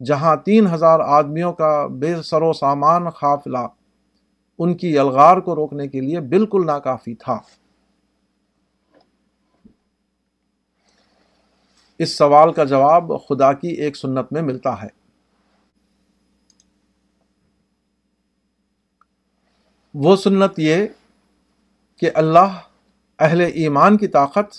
جہاں 0.04 0.36
تین 0.36 0.66
ہزار 0.66 1.00
آدمیوں 1.00 1.52
کا 1.52 1.86
بے 1.86 2.22
سر 2.22 2.42
و 2.42 2.52
سامان 2.52 3.10
قافلہ 3.10 3.58
ان 4.58 4.76
کی 4.76 4.90
یلغار 4.90 5.36
کو 5.36 5.56
روکنے 5.56 5.88
کے 5.88 6.00
لیے 6.00 6.20
بالکل 6.20 6.66
ناکافی 6.66 7.14
تھا۔ 7.14 7.38
اس 11.98 12.18
سوال 12.18 12.52
کا 12.52 12.64
جواب 12.64 13.12
خدا 13.28 13.52
کی 13.52 13.68
ایک 13.68 13.96
سنت 13.96 14.32
میں 14.32 14.42
ملتا 14.42 14.82
ہے۔ 14.82 14.88
وہ 19.94 20.16
سنت 20.16 20.58
یہ 20.58 20.86
کہ 21.96 22.10
اللہ 22.14 22.60
اہل 23.20 23.40
ایمان 23.40 23.96
کی 23.96 24.08
طاقت 24.08 24.56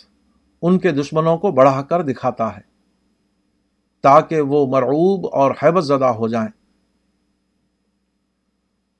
ان 0.61 0.79
کے 0.79 0.91
دشمنوں 0.91 1.37
کو 1.37 1.51
بڑھا 1.51 1.81
کر 1.81 2.01
دکھاتا 2.01 2.55
ہے، 2.55 2.61
تاکہ 4.03 4.41
وہ 4.41 4.65
مرعوب 4.67 5.27
اور 5.33 5.51
حیبت 5.63 5.85
زدہ 5.85 6.05
ہو 6.05 6.27
جائیں۔ 6.27 6.49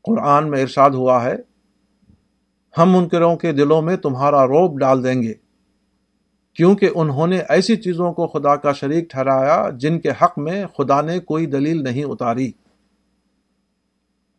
قرآن 0.04 0.50
میں 0.50 0.62
ارشاد 0.62 0.90
ہوا 0.90 1.24
ہے، 1.24 1.36
ہم 2.78 2.92
منکروں 2.92 3.36
کے 3.36 3.52
دلوں 3.52 3.82
میں 3.82 3.98
تمہارا 3.98 4.46
روب 4.46 4.80
ڈال 4.80 5.04
دیں 5.04 5.22
گے، 5.22 5.34
کیونکہ 6.54 6.90
انہوں 6.96 7.28
نے 7.28 7.40
ایسی 7.50 7.76
چیزوں 7.76 8.14
کو 8.14 8.28
خدا 8.28 8.56
کا 8.56 8.72
شریک 8.72 9.10
ٹھہرایا 9.10 9.70
جن 9.78 10.00
کے 10.00 10.10
حق 10.22 10.40
میں 10.40 10.66
خدا 10.78 11.02
نے 11.02 11.20
کوئی 11.20 11.46
دلیل 11.46 11.84
نہیں 11.84 12.04
اتاری۔ 12.04 12.52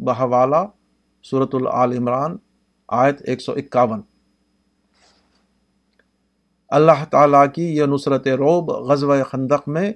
بہوالا 0.01 0.65
صورت 1.25 1.55
العال 1.55 1.93
عمران، 1.93 2.37
آیت 2.89 3.23
ایک 3.25 3.41
سو 3.41 3.53
اکاون۔ 3.53 4.01
اللہ 6.73 7.05
تعالی 7.11 7.39
کی 7.55 7.77
یہ 7.77 7.85
نصرت 7.85 8.29
روب 8.29 8.71
غزوہ 8.71 9.23
خندق 9.23 9.69
میں 9.69 9.93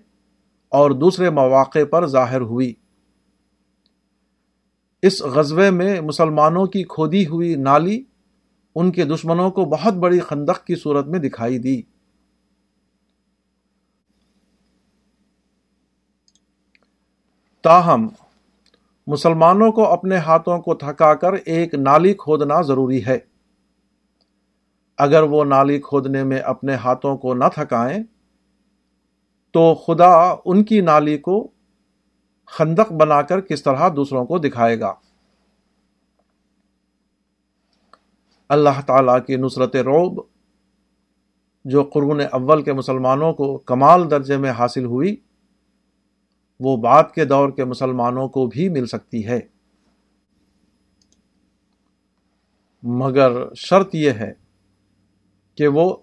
اور 0.68 0.90
دوسرے 0.90 1.30
مواقع 1.30 1.78
پر 1.90 2.06
ظاہر 2.06 2.40
ہوئی۔ 2.40 2.74
اس 5.02 5.22
غزوے 5.22 5.70
میں 5.70 6.00
مسلمانوں 6.00 6.66
کی 6.66 6.84
کھودی 6.84 7.26
ہوئی 7.26 7.54
نالی 7.54 8.04
ان 8.74 8.92
کے 8.92 9.04
دشمنوں 9.04 9.50
کو 9.50 9.64
بہت 9.64 9.94
بڑی 9.94 10.20
خندق 10.20 10.66
کی 10.66 10.74
صورت 10.74 11.06
میں 11.06 11.18
دکھائی 11.18 11.58
دی۔ 11.58 11.82
تاہم، 17.60 18.08
مسلمانوں 19.06 19.72
کو 19.72 19.92
اپنے 19.92 20.16
ہاتھوں 20.16 20.58
کو 20.58 20.74
تھکا 20.74 21.14
کر 21.14 21.32
ایک 21.32 21.74
نالی 21.74 22.14
کھودنا 22.14 22.60
ضروری 22.60 23.06
ہے۔ 23.06 23.18
اگر 24.96 25.22
وہ 25.22 25.44
نالی 25.44 25.80
کھودنے 25.80 26.24
میں 26.24 26.38
اپنے 26.38 26.74
ہاتھوں 26.74 27.16
کو 27.16 27.34
نہ 27.34 27.44
تھکائیں، 27.54 27.98
تو 29.50 29.74
خدا 29.74 30.34
ان 30.44 30.64
کی 30.64 30.80
نالی 30.80 31.18
کو 31.18 31.50
خندق 32.46 32.92
بنا 32.92 33.22
کر 33.22 33.40
کس 33.40 33.62
طرح 33.62 33.88
دوسروں 33.96 34.26
کو 34.26 34.38
دکھائے 34.38 34.80
گا۔ 34.80 34.94
اللہ 38.48 38.80
تعالی 38.86 39.12
کی 39.26 39.36
نصرت 39.36 39.76
روب، 39.76 40.20
جو 41.64 41.82
قرون 41.84 42.20
اول 42.32 42.62
کے 42.62 42.72
مسلمانوں 42.72 43.32
کو 43.32 43.58
کمال 43.58 44.10
درجے 44.10 44.36
میں 44.36 44.50
حاصل 44.50 44.84
ہوئی، 44.84 45.16
وہ 46.60 46.76
بعد 46.76 47.04
کے 47.14 47.24
دور 47.24 47.50
کے 47.50 47.64
مسلمانوں 47.64 48.28
کو 48.28 48.46
بھی 48.46 48.68
مل 48.68 48.86
سکتی 48.86 49.26
ہے۔ 49.26 49.40
مگر 52.82 53.54
شرط 53.54 53.94
یہ 53.94 54.10
ہے 54.10 54.45
کہ 55.56 55.68
وہ 55.68 55.96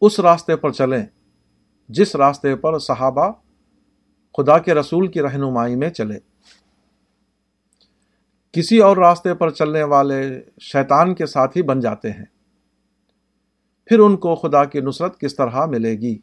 اس 0.00 0.20
راستے 0.20 0.56
پر 0.56 0.72
چلیں 0.72 1.06
جس 1.88 2.16
راستے 2.16 2.56
پر 2.56 2.78
صحابہ 2.78 3.32
خدا 4.38 4.58
کے 4.58 4.74
رسول 4.74 5.08
کی 5.08 5.22
رہنمائی 5.22 5.76
میں 5.76 5.90
چلے۔ 5.90 6.18
کسی 8.52 8.78
اور 8.78 8.96
راستے 8.96 9.34
پر 9.34 9.50
چلنے 9.50 9.82
والے 9.82 10.42
شیطان 10.60 11.14
کے 11.14 11.26
ساتھی 11.26 11.62
بن 11.62 11.80
جاتے 11.80 12.10
ہیں۔ 12.10 12.24
پھر 13.84 13.98
ان 13.98 14.16
کو 14.16 14.34
خدا 14.34 14.64
کی 14.64 14.80
نصرت 14.80 15.20
کس 15.20 15.36
طرح 15.36 15.66
ملے 15.66 15.92
گی؟ 15.92 16.18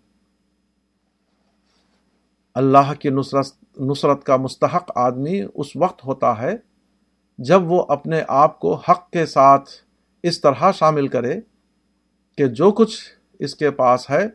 اللہ 2.55 2.93
کی 2.99 3.09
نصرت 3.09 3.79
نصرت 3.79 4.23
کا 4.23 4.37
مستحق 4.37 4.91
آدمی 4.95 5.41
اس 5.55 5.75
وقت 5.75 6.05
ہوتا 6.05 6.41
ہے 6.41 6.57
جب 7.37 7.71
وہ 7.71 7.85
اپنے 7.87 8.21
آپ 8.27 8.59
کو 8.59 8.75
حق 8.75 9.11
کے 9.11 9.25
ساتھ 9.25 9.69
اس 10.23 10.41
طرح 10.41 10.71
شامل 10.71 11.07
کرے 11.07 11.41
کہ 12.39 12.47
جو 12.47 12.71
کچھ 12.71 12.99
اس 13.39 13.55
کے 13.55 13.71
پاس 13.71 14.09
ہے، 14.09 14.25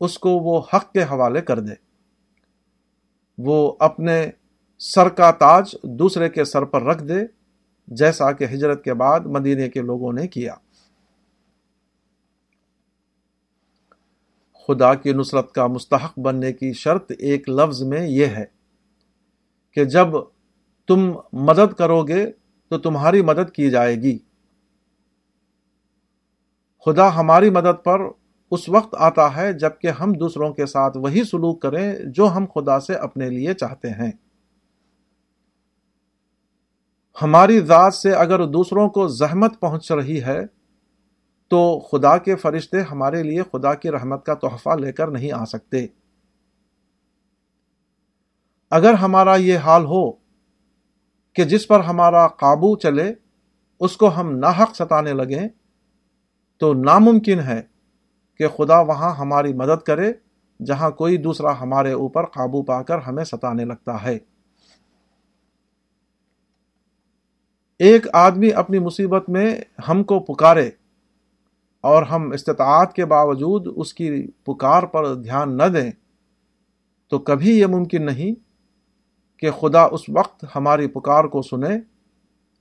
اس 0.00 0.18
کو 0.18 0.30
وہ 0.30 0.62
حق 0.74 0.92
کے 0.92 1.02
حوالے 1.02 1.40
کر 1.40 1.60
دے۔ 1.60 1.72
وہ 3.38 3.76
اپنے 3.78 4.30
سر 4.78 5.08
کا 5.08 5.30
تاج 5.30 5.76
دوسرے 5.82 6.28
کے 6.28 6.44
سر 6.44 6.64
پر 6.64 6.82
رکھ 6.82 7.04
دے، 7.04 7.14
جیسا 7.88 8.32
کہ 8.32 8.44
ہجرت 8.44 8.84
کے 8.84 8.94
بعد 8.94 9.20
مدینے 9.20 9.68
کے 9.68 9.80
لوگوں 9.80 10.12
نے 10.12 10.28
کیا۔ 10.28 10.54
خدا 14.66 14.94
کی 14.94 15.12
نصرت 15.12 15.52
کا 15.52 15.66
مستحق 15.66 16.18
بننے 16.18 16.52
کی 16.52 16.72
شرط 16.72 17.12
ایک 17.18 17.48
لفظ 17.48 17.82
میں 17.82 18.08
یہ 18.08 18.26
ہے 18.26 18.44
کہ 19.70 19.84
جب 19.84 20.06
تم 20.88 21.12
مدد 21.32 21.72
کرو 21.72 22.02
گے 22.02 22.32
تو 22.68 22.78
تمہاری 22.78 23.22
مدد 23.22 23.52
کی 23.52 23.70
جائے 23.70 23.96
گی۔ 23.96 24.18
خدا 26.84 27.16
ہماری 27.16 27.50
مدد 27.50 27.84
پر 27.84 28.00
اس 28.50 28.68
وقت 28.68 28.94
آتا 28.98 29.36
ہے 29.36 29.52
جبکہ 29.52 29.86
ہم 29.86 30.12
دوسروں 30.12 30.54
کے 30.54 30.66
ساتھ 30.66 30.96
وہی 30.96 31.24
سلوک 31.24 31.62
کریں 31.62 31.94
جو 32.06 32.26
ہم 32.26 32.46
خدا 32.54 32.80
سے 32.80 32.94
اپنے 32.94 33.30
لیے 33.30 33.54
چاہتے 33.54 33.90
ہیں۔ 33.90 34.12
ہماری 37.22 37.60
ذات 37.60 37.94
سے 37.94 38.12
اگر 38.12 38.46
دوسروں 38.46 38.88
کو 38.88 39.08
زحمت 39.08 39.60
پہنچ 39.60 39.92
رہی 39.92 40.22
ہے 40.22 40.46
تو 41.48 41.78
خدا 41.78 42.16
کے 42.16 42.36
فرشتے 42.36 42.80
ہمارے 42.80 43.22
لیے 43.22 43.42
خدا 43.52 43.74
کی 43.74 43.90
رحمت 43.90 44.26
کا 44.26 44.34
تحفہ 44.34 44.70
لے 44.80 44.92
کر 44.92 45.08
نہیں 45.08 45.32
آ 45.32 45.44
سکتے۔ 45.44 45.86
اگر 48.70 48.94
ہمارا 48.94 49.36
یہ 49.36 49.58
حال 49.58 49.84
ہو 49.84 50.12
کہ 51.32 51.44
جس 51.44 51.68
پر 51.68 51.80
ہمارا 51.80 52.28
قابو 52.28 52.76
چلے، 52.76 53.12
اس 53.80 53.96
کو 53.96 54.20
ہم 54.20 54.36
ناحق 54.36 54.74
ستانے 54.74 55.12
لگیں 55.12 55.48
تو 56.64 56.74
ناممکن 56.74 57.40
ہے 57.40 57.60
کہ 58.34 58.48
خدا 58.48 58.80
وہاں 58.80 59.14
ہماری 59.14 59.52
مدد 59.52 59.82
کرے، 59.82 60.12
جہاں 60.64 60.90
کوئی 60.90 61.16
دوسرا 61.16 61.60
ہمارے 61.60 61.92
اوپر 61.92 62.24
قابو 62.24 62.62
پا 62.62 62.82
کر 62.82 62.98
ہمیں 62.98 63.24
ستانے 63.24 63.64
لگتا 63.64 64.02
ہے۔ 64.02 64.18
ایک 67.78 68.06
آدمی 68.12 68.52
اپنی 68.52 68.78
مصیبت 68.78 69.28
میں 69.28 69.60
ہم 69.88 70.02
کو 70.04 70.20
پکارے 70.20 70.70
اور 71.80 72.02
ہم 72.02 72.30
استطاعت 72.32 72.92
کے 72.92 73.04
باوجود 73.04 73.66
اس 73.76 73.94
کی 73.94 74.26
پکار 74.26 74.82
پر 74.82 75.14
دھیان 75.14 75.56
نہ 75.56 75.62
دیں، 75.62 75.90
تو 77.08 77.18
کبھی 77.18 77.58
یہ 77.58 77.66
ممکن 77.66 78.06
نہیں 78.06 78.34
کہ 79.38 79.50
خدا 79.50 79.82
اس 79.82 80.08
وقت 80.08 80.44
ہماری 80.56 80.86
پکار 80.86 81.24
کو 81.24 81.42
سنے، 81.42 81.78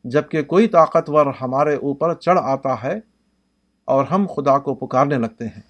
جبکہ 0.04 0.44
کوئی 0.44 0.68
طاقتور 0.68 1.26
ہمارے 1.42 1.76
اوپر 1.76 2.14
چڑھ 2.14 2.40
آتا 2.40 2.84
ہے۔ 2.84 3.13
اور 3.86 4.06
ہم 4.06 4.28
خدا 4.36 4.60
کو 4.60 4.76
پکارنے 4.76 5.16
لگتے 5.16 5.48
ہیں۔ 5.48 5.62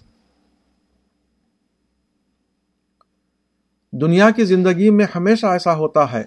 دنیا 3.92 4.30
کی 4.30 4.44
زندگی 4.44 4.90
میں 4.90 5.06
ہمیشہ 5.14 5.46
ایسا 5.46 5.74
ہوتا 5.74 6.12
ہے 6.12 6.24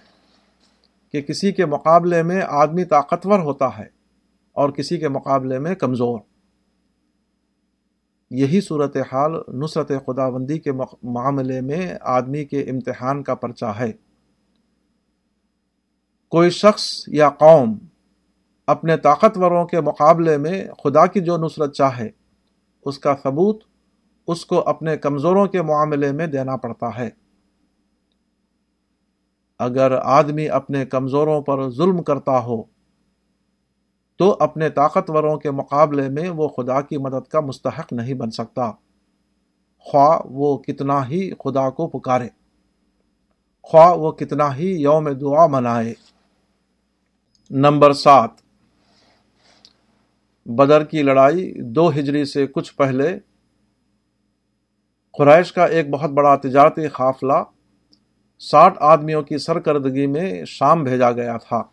کہ 1.11 1.21
کسی 1.21 1.51
کے 1.51 1.65
مقابلے 1.65 2.23
میں 2.23 2.41
آدمی 2.47 2.85
طاقتور 2.85 3.39
ہوتا 3.39 3.77
ہے 3.77 3.85
اور 4.53 4.69
کسی 4.69 4.97
کے 4.97 5.09
مقابلے 5.09 5.59
میں 5.59 5.75
کمزور۔ 5.75 6.19
یہی 8.31 8.61
صورت 8.61 8.97
حال 9.11 9.31
نصرت 9.53 9.91
خدا 10.05 10.29
بندی 10.29 10.59
کے 10.59 10.71
معاملے 11.03 11.61
میں 11.61 11.95
آدمی 12.01 12.45
کے 12.45 12.61
امتحان 12.61 13.23
کا 13.23 13.35
پرچہ 13.35 13.65
ہے۔ 13.65 13.91
کوئی 16.29 16.49
شخص 16.49 16.89
یا 17.07 17.29
قوم 17.29 17.77
اپنے 18.67 18.97
طاقتوروں 18.97 19.65
کے 19.65 19.81
مقابلے 19.81 20.37
میں 20.37 20.67
خدا 20.83 21.05
کی 21.05 21.19
جو 21.19 21.37
نصرت 21.37 21.73
چاہے، 21.73 22.09
اس 22.85 22.99
کا 22.99 23.15
ثبوت 23.23 23.63
اس 24.27 24.45
کو 24.45 24.69
اپنے 24.69 24.97
کمزوروں 24.97 25.45
کے 25.45 25.61
معاملے 25.61 26.11
میں 26.11 26.27
دینا 26.27 26.55
پڑتا 26.55 26.97
ہے۔ 26.97 27.09
اگر 29.59 29.91
آدمی 29.91 30.49
اپنے 30.49 30.85
کمزوروں 30.85 31.41
پر 31.41 31.69
ظلم 31.69 32.03
کرتا 32.03 32.39
ہو، 32.39 32.63
تو 34.17 34.37
اپنے 34.39 34.69
طاقتوروں 34.69 35.37
کے 35.37 35.51
مقابلے 35.51 36.09
میں 36.09 36.29
وہ 36.29 36.47
خدا 36.47 36.81
کی 36.81 36.97
مدد 36.97 37.27
کا 37.27 37.39
مستحق 37.39 37.93
نہیں 37.93 38.13
بن 38.13 38.31
سکتا۔ 38.31 38.71
خواہ 39.79 40.19
وہ 40.25 40.57
کتنا 40.57 41.07
ہی 41.07 41.31
خدا 41.31 41.69
کو 41.69 41.87
پکارے، 41.87 42.27
خواہ 43.63 43.93
وہ 43.93 44.11
کتنا 44.11 44.55
ہی 44.55 44.81
یوم 44.81 45.09
دعا 45.09 45.47
منائے۔ 45.47 45.93
نمبر 47.49 47.93
سات۔ 47.93 48.46
بدر 50.47 50.83
کی 50.83 51.01
لڑائی 51.01 51.53
دو 51.61 51.89
ہجری 51.89 52.25
سے 52.25 52.47
کچھ 52.47 52.75
پہلے 52.75 53.19
قریش 55.17 55.53
کا 55.53 55.65
ایک 55.65 55.89
بہت 55.89 56.09
بڑا 56.09 56.35
تجارتی 56.35 56.87
قافلہ 56.87 57.43
ساٹھ 58.39 58.77
آدمیوں 58.79 59.21
کی 59.21 59.37
سرکردگی 59.37 60.07
میں 60.07 60.45
شام 60.45 60.83
بھیجا 60.83 61.11
گیا 61.11 61.37
تھا۔ 61.37 61.63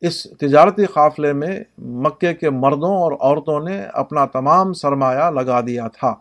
اس 0.00 0.22
تجارتی 0.22 0.86
قافلے 0.86 1.32
میں 1.32 1.64
مکے 1.78 2.34
کے 2.34 2.50
مردوں 2.50 2.96
اور 2.96 3.12
عورتوں 3.12 3.68
نے 3.68 3.82
اپنا 3.82 4.26
تمام 4.26 4.72
سرمایہ 4.72 5.30
لگا 5.30 5.60
دیا 5.60 5.88
تھا۔ 5.88 6.14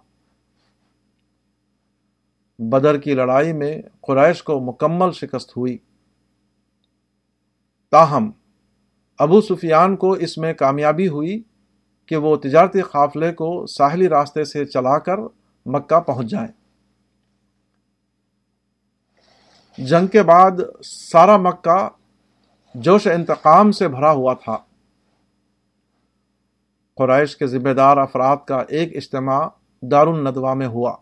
بدر 2.60 2.98
کی 2.98 3.14
لڑائی 3.14 3.54
میں 3.54 3.82
قریش 4.02 4.44
کو 4.44 4.60
مکمل 4.60 5.12
شکست 5.12 5.58
ہوئی۔ 5.58 5.78
تاہم 7.92 8.32
ابو 9.20 9.42
سفیان 9.42 9.96
کو 9.96 10.12
اس 10.12 10.38
میں 10.38 10.54
کامیابی 10.54 11.08
ہوئی 11.08 11.44
کہ 12.06 12.16
وہ 12.16 12.36
تجارتی 12.38 12.82
قافلے 12.82 13.34
کو 13.34 13.68
ساحلی 13.68 14.10
راستے 14.10 14.44
سے 14.44 14.66
چلا 14.66 15.00
کر 15.00 15.18
مکہ 15.66 16.00
پہنچ 16.00 16.28
جائیں 16.28 16.52
جنگ 19.78 20.08
کے 20.08 20.24
بعد 20.24 20.52
سارا 20.84 21.38
مکہ 21.38 21.90
جوش 22.76 23.08
انتقام 23.08 23.72
سے 23.72 23.88
بھرا 23.88 24.12
ہوا 24.12 24.34
تھا۔ 24.34 24.58
قریش 26.96 27.38
کے 27.38 27.48
ذمہ 27.48 27.70
دار 27.70 27.98
افراد 27.98 28.38
کا 28.48 28.64
ایک 28.68 28.96
اجتماع 28.96 29.48
دار 29.82 30.08
الندوا 30.08 30.54
میں 30.54 30.68
ہوا۔ 30.68 30.96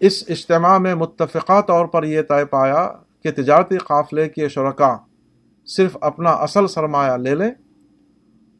اس 0.00 0.24
اجتماع 0.28 0.78
میں 0.78 0.94
متفقہ 0.94 1.60
طور 1.60 1.86
پر 1.86 2.02
یہ 2.02 2.22
طے 2.22 2.44
پایا 2.44 2.92
کہ 3.22 3.32
تجارتی 3.32 3.78
قافلے 3.78 4.28
کے 4.28 4.48
شرکا 4.48 4.96
صرف 5.64 5.96
اپنا 6.00 6.30
اصل 6.30 6.66
سرمایہ 6.66 7.12
لے 7.12 7.34
لیں 7.34 7.50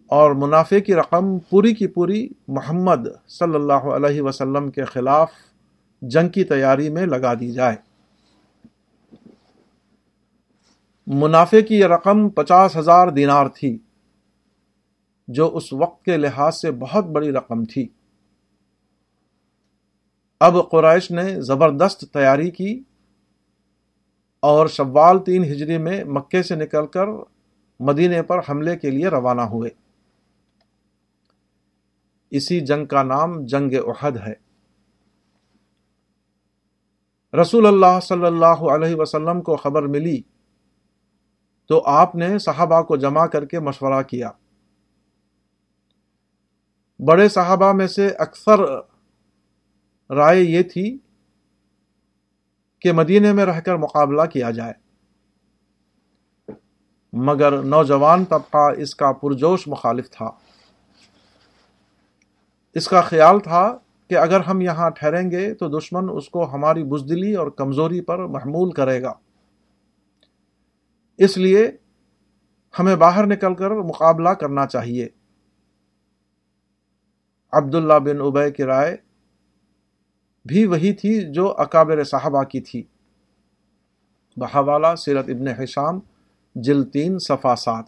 اور 0.07 0.31
منافع 0.31 0.79
کی 0.79 0.95
رقم 0.95 1.39
پوری 1.39 1.75
کی 1.75 1.87
پوری 1.87 2.29
محمد 2.49 3.09
صلی 3.29 3.55
اللہ 3.55 3.73
علیہ 3.73 4.23
وسلم 4.23 4.71
کے 4.71 4.85
خلاف 4.85 5.31
جنگ 6.03 6.29
کی 6.29 6.45
تیاری 6.45 6.89
میں 6.89 7.07
لگا 7.07 7.35
دی 7.35 7.53
جائے۔ 7.53 7.77
منافع 11.07 11.61
کی 11.61 11.75
یہ 11.75 11.87
رقم 11.87 12.29
پچاس 12.29 12.77
ہزار 12.77 13.09
دینار 13.09 13.47
تھی، 13.47 13.79
جو 15.29 15.57
اس 15.57 15.73
وقت 15.73 16.05
کے 16.05 16.17
لحاظ 16.17 16.57
سے 16.57 16.71
بہت 16.71 17.05
بڑی 17.05 17.33
رقم 17.33 17.65
تھی۔ 17.65 17.89
اب 20.41 20.71
قریش 20.71 21.11
نے 21.11 21.41
زبردست 21.41 22.13
تیاری 22.13 22.51
کی۔ 22.51 22.83
اور 24.43 24.67
شوال 24.67 25.25
تین 25.25 25.45
ہجری 25.45 25.79
میں 25.79 26.05
مکے 26.05 26.43
سے 26.43 26.55
نکل 26.55 26.87
کر 26.87 27.07
مدینے 27.81 28.23
پر 28.23 28.39
حملے 28.49 28.77
کے 28.77 28.91
لیے 28.91 29.09
روانہ 29.09 29.41
ہوئے۔ 29.41 29.71
اسی 32.31 32.61
جنگ 32.61 32.87
کا 32.87 33.03
نام 33.03 33.45
جنگ 33.45 33.73
احد 33.87 34.17
ہے۔ 34.17 34.35
رسول 37.43 37.67
اللہ 37.67 38.01
صلی 38.03 38.27
اللہ 38.27 38.65
علیہ 38.75 38.95
وسلم 38.95 39.41
کو 39.41 39.57
خبر 39.57 39.83
ملی 39.83 40.23
تو 41.67 41.83
آپ 41.87 42.15
نے 42.15 42.39
صحابہ 42.39 42.83
کو 42.83 42.97
جمع 42.97 43.27
کر 43.27 43.45
کے 43.45 43.61
مشورہ 43.61 44.03
کیا۔ 44.03 44.31
بڑے 47.07 47.29
صحابہ 47.29 47.73
میں 47.73 47.87
سے 47.87 48.09
اکثر 48.09 48.61
رائے 50.11 50.41
یہ 50.41 50.63
تھی 50.63 50.99
کہ 52.83 52.93
مدینے 52.93 53.33
میں 53.33 53.45
رہ 53.45 53.61
کر 53.61 53.77
مقابلہ 53.77 54.23
کیا 54.23 54.51
جائے۔ 54.51 54.73
مگر 57.13 57.63
نوجوان 57.63 58.25
طبقہ 58.25 58.73
اس 58.79 58.95
کا 58.95 59.13
پرجوش 59.13 59.69
مخالف 59.69 60.11
تھا۔ 60.11 60.31
اس 62.75 62.89
کا 62.89 63.01
خیال 63.01 63.41
تھا 63.41 63.79
کہ 64.09 64.19
اگر 64.19 64.41
ہم 64.41 64.61
یہاں 64.61 64.91
ٹھہریں 64.91 65.31
گے 65.31 65.55
تو 65.55 65.79
دشمن 65.79 66.09
اس 66.13 66.29
کو 66.29 66.55
ہماری 66.55 66.85
بزدلی 66.85 67.35
اور 67.35 67.47
کمزوری 67.47 68.01
پر 68.01 68.27
محمول 68.27 68.73
کرے 68.73 69.03
گا۔ 69.03 69.13
اس 71.19 71.37
لیے 71.37 71.71
ہمیں 72.79 72.97
باہر 72.97 73.27
نکل 73.27 73.55
کر 73.55 73.71
مقابلہ 73.71 74.29
کرنا 74.29 74.67
چاہیے۔ 74.67 75.09
عبداللہ 77.53 77.95
بن 77.95 78.21
ابے 78.21 78.51
کی 78.51 78.65
رائے 78.65 78.97
بھی 80.45 80.67
وہی 80.67 80.93
تھی 80.93 81.33
جو 81.33 81.55
اکابر 81.59 82.05
صاحبہ 82.05 82.43
کی 82.43 82.61
تھی۔ 82.61 82.83
بحوالہ 84.37 84.95
سیرت 84.99 85.29
ابن 85.29 85.49
حشام 85.49 85.99
جل 86.55 86.85
تین 86.85 87.19
صفا 87.19 87.57
سات۔ 87.57 87.85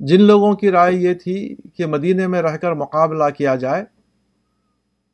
جن 0.00 0.22
لوگوں 0.22 0.54
کی 0.54 0.70
رائے 0.70 0.94
یہ 0.94 1.14
تھی 1.14 1.56
کہ 1.74 1.86
مدینے 1.86 2.26
میں 2.26 2.42
رہ 2.42 2.56
کر 2.56 2.72
مقابلہ 2.72 3.24
کیا 3.36 3.56
جائے، 3.56 3.84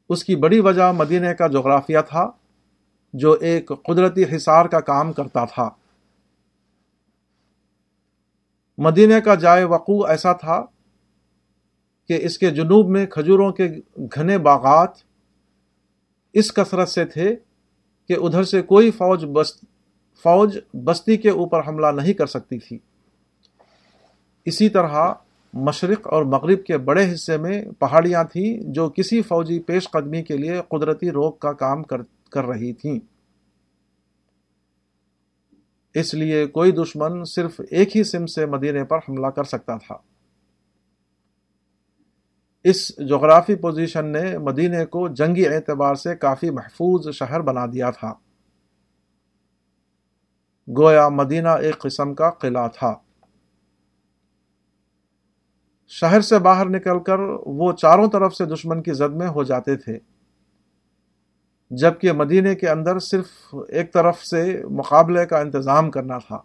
اس 0.08 0.24
کی 0.24 0.36
بڑی 0.36 0.60
وجہ 0.60 0.92
مدینے 0.92 1.34
کا 1.34 1.46
جغرافیہ 1.46 1.98
تھا، 2.08 2.30
جو 3.12 3.32
ایک 3.32 3.70
قدرتی 3.84 4.36
حصار 4.36 4.64
کا 4.64 4.80
کام 4.80 5.12
کرتا 5.12 5.44
تھا۔ 5.44 5.70
مدینے 8.78 9.20
کا 9.20 9.34
جائے 9.34 9.64
وقوع 9.64 10.08
ایسا 10.08 10.32
تھا 10.32 10.64
کہ 12.08 12.18
اس 12.22 12.38
کے 12.38 12.50
جنوب 12.50 12.88
میں 12.88 13.06
کھجوروں 13.06 13.52
کے 13.52 13.68
گھنے 13.96 14.38
باغات 14.38 14.90
اس 16.32 16.52
کثرت 16.52 16.88
سے 16.88 17.04
تھے 17.04 17.36
کہ 18.08 18.16
ادھر 18.20 18.42
سے 18.42 18.62
کوئی 18.62 18.90
فوج 18.90 19.24
بست 19.24 19.64
فوج 20.22 20.58
بستی 20.84 21.16
کے 21.16 21.30
اوپر 21.30 21.60
حملہ 21.66 21.86
نہیں 21.86 22.12
کر 22.12 22.26
سکتی 22.26 22.58
تھی۔ 22.58 22.78
اسی 24.44 24.68
طرح 24.68 25.12
مشرق 25.54 26.08
اور 26.08 26.22
مغرب 26.22 26.64
کے 26.64 26.78
بڑے 26.78 27.12
حصے 27.12 27.36
میں 27.36 27.62
پہاڑیاں 27.78 28.24
تھیں 28.24 28.58
جو 28.62 28.88
کسی 28.88 29.22
فوجی 29.22 29.58
پیش 29.58 29.90
قدمی 29.90 30.22
کے 30.22 30.36
لیے 30.36 30.60
قدرتی 30.68 31.10
روک 31.10 31.38
کا 31.38 31.52
کام 31.52 31.82
کر 31.82 32.02
کر 32.30 32.44
رہی 32.44 32.72
تھیں۔ 32.72 32.98
اس 35.94 36.14
لیے 36.14 36.46
کوئی 36.46 36.72
دشمن 36.72 37.24
صرف 37.24 37.60
ایک 37.70 37.96
ہی 37.96 38.04
سم 38.04 38.26
سے 38.26 38.46
مدینے 38.46 38.84
پر 38.84 38.98
حملہ 39.08 39.26
کر 39.26 39.44
سکتا 39.44 39.76
تھا۔ 39.76 39.96
اس 42.64 42.98
جغرافی 43.08 43.54
پوزیشن 43.54 44.06
نے 44.06 44.38
مدینے 44.38 44.86
کو 44.86 45.08
جنگی 45.08 45.46
اعتبار 45.46 45.94
سے 45.94 46.16
کافی 46.16 46.50
محفوظ 46.50 47.14
شہر 47.14 47.40
بنا 47.40 47.66
دیا 47.66 47.90
تھا۔ 47.90 48.14
گویا 50.78 51.08
مدینہ 51.08 51.48
ایک 51.48 51.78
قسم 51.78 52.14
کا 52.14 52.30
قلعہ 52.30 52.68
تھا۔ 52.68 52.94
شہر 55.88 56.20
سے 56.20 56.38
باہر 56.38 56.66
نکل 56.68 56.98
کر 57.00 57.18
وہ 57.46 57.72
چاروں 57.72 58.10
طرف 58.10 58.34
سے 58.34 58.44
دشمن 58.44 58.82
کی 58.82 58.92
زد 58.92 59.14
میں 59.14 59.28
ہو 59.28 59.42
جاتے 59.42 59.76
تھے۔ 59.76 59.98
جبکہ 61.70 62.12
مدینے 62.12 62.54
کے 62.54 62.68
اندر 62.68 62.98
صرف 62.98 63.54
ایک 63.68 63.92
طرف 63.92 64.24
سے 64.24 64.62
مقابلے 64.70 65.26
کا 65.26 65.38
انتظام 65.38 65.90
کرنا 65.90 66.18
تھا۔ 66.18 66.38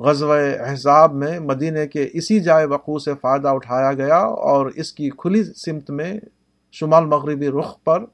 غزوہ 0.00 0.34
احزاب 0.60 1.14
میں 1.14 1.40
مدینے 1.40 1.86
کے 1.86 2.08
اسی 2.12 2.40
جائے 2.40 2.66
وقوع 2.66 2.98
سے 2.98 3.14
فائدہ 3.20 3.48
اٹھایا 3.48 3.92
گیا 3.92 4.18
اور 4.18 4.66
اس 4.66 4.92
کی 4.92 5.10
کھلی 5.10 5.44
سمت 5.44 5.90
میں 5.90 6.20
شمال 6.72 7.04
مغربی 7.04 7.48
رخ 7.48 7.84
پر 7.84 8.04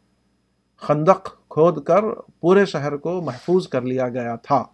خندق 0.83 1.29
کھود 1.49 1.85
کر 1.85 2.05
پورے 2.41 2.67
شہر 2.67 2.97
کو 2.97 3.21
محفوظ 3.23 3.69
کر 3.69 3.83
لیا 3.83 4.09
گیا 4.09 4.37
تھا۔ 4.37 4.65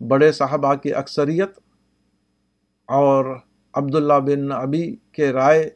بڑے 0.00 0.32
صحابہ 0.32 0.74
کی 0.74 0.94
اکثریت 0.94 1.58
اور 2.88 3.36
عبداللہ 3.74 4.14
بن 4.14 4.52
ابی 4.52 4.96
کے 5.12 5.32
رائے 5.32 5.70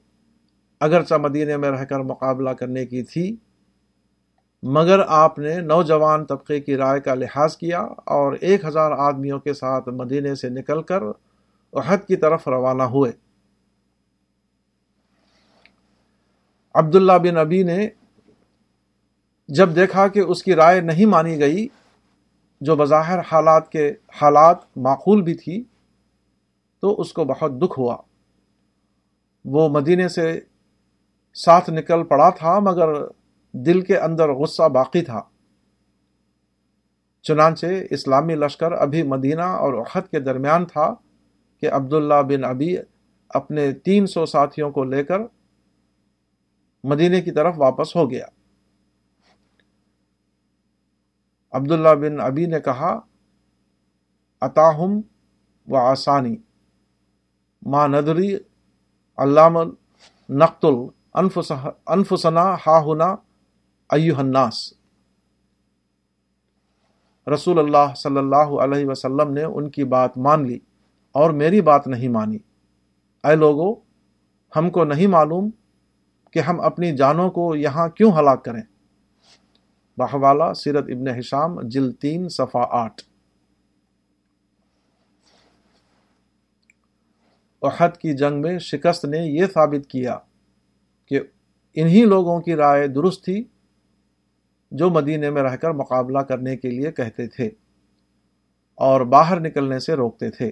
اگرچہ 0.80 1.14
مدینے 1.14 1.56
میں 1.56 1.70
رہ 1.70 1.84
کر 1.84 2.00
مقابلہ 2.00 2.50
کرنے 2.50 2.86
کی 2.86 3.02
تھی 3.02 3.36
مگر 4.62 5.00
آپ 5.08 5.38
نے 5.38 5.60
نوجوان 5.60 6.24
طبقے 6.24 6.60
کی 6.60 6.76
رائے 6.76 7.00
کا 7.00 7.14
لحاظ 7.14 7.56
کیا 7.56 7.80
اور 8.04 8.32
ایک 8.32 8.64
ہزار 8.64 8.90
آدمیوں 8.90 9.38
کے 9.38 9.54
ساتھ 9.54 9.88
مدینے 9.88 10.34
سے 10.34 10.48
نکل 10.48 10.82
کر 10.82 11.02
احد 11.72 11.98
کی 11.98 12.16
طرف 12.16 12.48
روانہ 12.48 12.82
ہوئے۔ 12.82 13.12
عبداللہ 16.74 17.12
بن 17.12 17.36
ابی 17.36 17.62
نے 17.62 17.88
جب 19.48 19.74
دیکھا 19.76 20.08
کہ 20.08 20.20
اس 20.20 20.42
کی 20.42 20.54
رائے 20.54 20.80
نہیں 20.80 21.06
مانی 21.06 21.40
گئی، 21.40 21.68
جو 22.60 22.76
بظاہر 22.76 23.18
حالات 23.18 23.68
کے 23.72 23.92
حالات 24.22 24.56
معقول 24.76 25.22
بھی 25.22 25.34
تھی، 25.34 25.64
تو 26.80 27.00
اس 27.00 27.12
کو 27.12 27.24
بہت 27.24 27.52
دکھ 27.52 27.78
ہوا۔ 27.78 27.96
وہ 29.44 29.68
مدینے 29.68 30.08
سے 30.08 30.40
ساتھ 31.34 31.70
نکل 31.70 32.04
پڑا 32.04 32.30
تھا، 32.30 32.58
مگر 32.58 32.88
دل 33.52 33.80
کے 33.80 33.98
اندر 33.98 34.32
غصہ 34.32 34.68
باقی 34.68 35.02
تھا۔ 35.02 35.22
چنانچہ 37.22 37.66
اسلامی 37.90 38.34
لشکر 38.34 38.72
ابھی 38.72 39.02
مدینہ 39.02 39.42
اور 39.42 39.74
احد 39.74 40.02
کے 40.10 40.20
درمیان 40.20 40.64
تھا 40.64 40.94
کہ 41.60 41.70
عبداللہ 41.70 42.22
بن 42.28 42.44
ابی 42.44 42.76
اپنے 43.28 43.72
تین 43.72 44.06
سو 44.06 44.26
ساتھیوں 44.26 44.70
کو 44.70 44.84
لے 44.84 45.04
کر 45.04 45.20
مدینے 46.84 47.20
کی 47.20 47.30
طرف 47.30 47.54
واپس 47.58 47.96
ہو 47.96 48.10
گیا۔ 48.10 48.26
عبداللہ 51.52 51.94
بن 52.00 52.20
ابی 52.20 52.46
نے 52.46 52.60
کہا، 52.60 53.00
اتاہم 54.40 55.00
و 55.68 55.76
آسانی، 55.76 56.36
ما 57.62 57.86
ندری 57.86 58.34
علام 59.16 59.58
نقتل 60.28 60.74
انفسنا 61.14 62.54
ہا 62.66 62.80
ہنا 62.86 63.14
ایوہ 63.92 64.18
الناس۔ 64.18 64.72
رسول 67.34 67.58
اللہ 67.58 67.94
صلی 67.94 68.16
اللہ 68.16 68.36
علیہ 68.36 68.86
وسلم 68.86 69.32
نے 69.32 69.42
ان 69.42 69.70
کی 69.70 69.84
بات 69.84 70.18
مان 70.18 70.46
لی 70.46 70.58
اور 71.12 71.30
میری 71.30 71.60
بات 71.60 71.86
نہیں 71.86 72.08
مانی۔ 72.08 72.38
اے 73.24 73.36
لوگو، 73.36 73.74
ہم 74.56 74.70
کو 74.70 74.84
نہیں 74.84 75.06
معلوم 75.06 75.50
کہ 76.30 76.38
ہم 76.38 76.60
اپنی 76.60 76.96
جانوں 76.96 77.30
کو 77.30 77.56
یہاں 77.56 77.88
کیوں 77.88 78.12
ہلاک 78.12 78.44
کریں۔ 78.44 78.62
بحوالہ 79.98 80.52
سیرت 80.52 80.84
ابن 80.88 81.08
حشام 81.08 81.60
جل 81.60 81.92
تین، 81.92 82.28
صفحہ 82.28 82.66
آٹھ۔ 82.70 83.02
احد 87.62 87.96
کی 87.96 88.12
جنگ 88.12 88.40
میں 88.40 88.58
شکست 88.58 89.04
نے 89.04 89.18
یہ 89.18 89.46
ثابت 89.46 89.90
کیا 89.90 90.18
کہ 91.06 91.20
انہی 91.74 92.04
لوگوں 92.04 92.40
کی 92.40 92.54
رائے 92.54 92.86
درست 92.86 93.24
تھی 93.24 93.44
جو 94.72 94.90
مدینے 94.90 95.30
میں 95.30 95.42
رہ 95.42 95.56
کر 95.56 95.70
مقابلہ 95.70 96.18
کرنے 96.18 96.56
کے 96.56 96.70
لیے 96.70 96.92
کہتے 96.92 97.26
تھے 97.26 97.46
اور 98.74 99.00
باہر 99.00 99.40
نکلنے 99.40 99.78
سے 99.78 99.94
روکتے 99.94 100.30
تھے۔ 100.30 100.50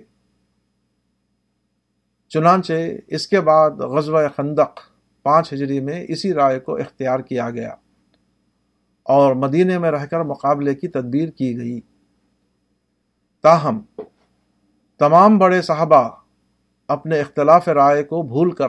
چنانچہ 2.29 2.73
اس 3.07 3.29
کے 3.29 3.41
بعد 3.41 3.71
غزوہ 3.71 4.21
خندق 4.37 4.81
پانچ 5.23 5.53
ہجری 5.53 5.81
میں 5.81 6.05
اسی 6.09 6.35
رائے 6.35 6.61
کو 6.61 6.77
اختیار 6.77 7.21
کیا 7.21 7.51
گیا 7.51 7.75
اور 9.03 9.35
مدینے 9.35 9.79
میں 9.79 9.91
رہ 9.91 10.07
کر 10.07 10.21
مقابلے 10.21 10.75
کی 10.75 10.89
تدبیر 10.89 11.29
کی 11.29 11.57
گئی۔ 11.57 11.81
تاہم، 13.43 13.81
تمام 14.99 15.39
بڑے 15.39 15.63
صحابہ 15.63 16.11
اپنے 16.89 17.21
اختلاف 17.21 17.69
رائے 17.69 18.03
کو 18.03 18.23
بھول 18.23 18.51
کر 18.51 18.69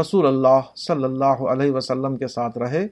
رسول 0.00 0.26
اللہ 0.26 0.60
صلی 0.76 1.04
اللہ 1.04 1.42
علیہ 1.52 1.72
وسلم 1.72 2.16
کے 2.16 2.26
ساتھ 2.26 2.58
رہے۔ 2.58 2.86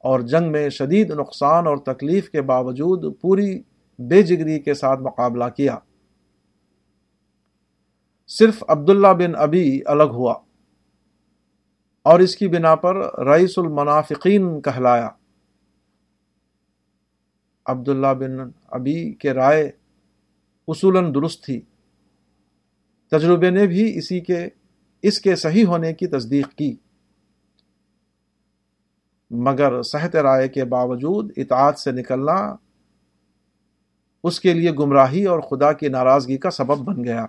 اور 0.00 0.20
جنگ 0.20 0.52
میں 0.52 0.68
شدید 0.68 1.10
نقصان 1.10 1.66
اور 1.66 1.76
تکلیف 1.76 2.30
کے 2.30 2.42
باوجود 2.42 3.20
پوری 3.20 3.62
بے 3.98 4.22
جگری 4.22 4.60
کے 4.60 4.74
ساتھ 4.74 5.00
مقابلہ 5.00 5.44
کیا۔ 5.56 5.76
صرف 8.26 8.64
عبداللہ 8.68 9.12
بن 9.12 9.36
ابی 9.36 9.80
الگ 9.86 10.02
ہوا 10.02 10.34
اور 12.02 12.20
اس 12.20 12.36
کی 12.36 12.48
بنا 12.48 12.74
پر 12.74 13.24
رئیس 13.24 13.58
المنافقین 13.58 14.60
کہلایا۔ 14.60 15.08
عبداللہ 17.66 18.14
بن 18.18 18.50
ابی 18.68 19.12
کے 19.12 19.32
رائے 19.32 19.70
اصولاً 20.68 21.14
درست 21.14 21.44
تھی۔ 21.44 21.60
تجربے 23.10 23.50
نے 23.50 23.66
بھی 23.66 23.98
اسی 23.98 24.20
کے، 24.20 24.46
اس 25.02 25.20
کے 25.20 25.36
صحیح 25.36 25.64
ہونے 25.64 25.94
کی 25.94 26.06
تصدیق 26.06 26.54
کی۔ 26.54 26.76
مگر 29.30 29.82
صحت 29.82 30.16
رائے 30.16 30.48
کے 30.48 30.64
باوجود 30.64 31.32
اطاعت 31.36 31.78
سے 31.78 31.92
نکلنا 31.92 32.56
اس 34.24 34.40
کے 34.40 34.54
لیے 34.54 34.72
گمراہی 34.72 35.24
اور 35.24 35.40
خدا 35.40 35.72
کی 35.72 35.88
ناراضگی 35.88 36.38
کا 36.38 36.50
سبب 36.50 36.78
بن 36.78 37.04
گیا۔ 37.04 37.26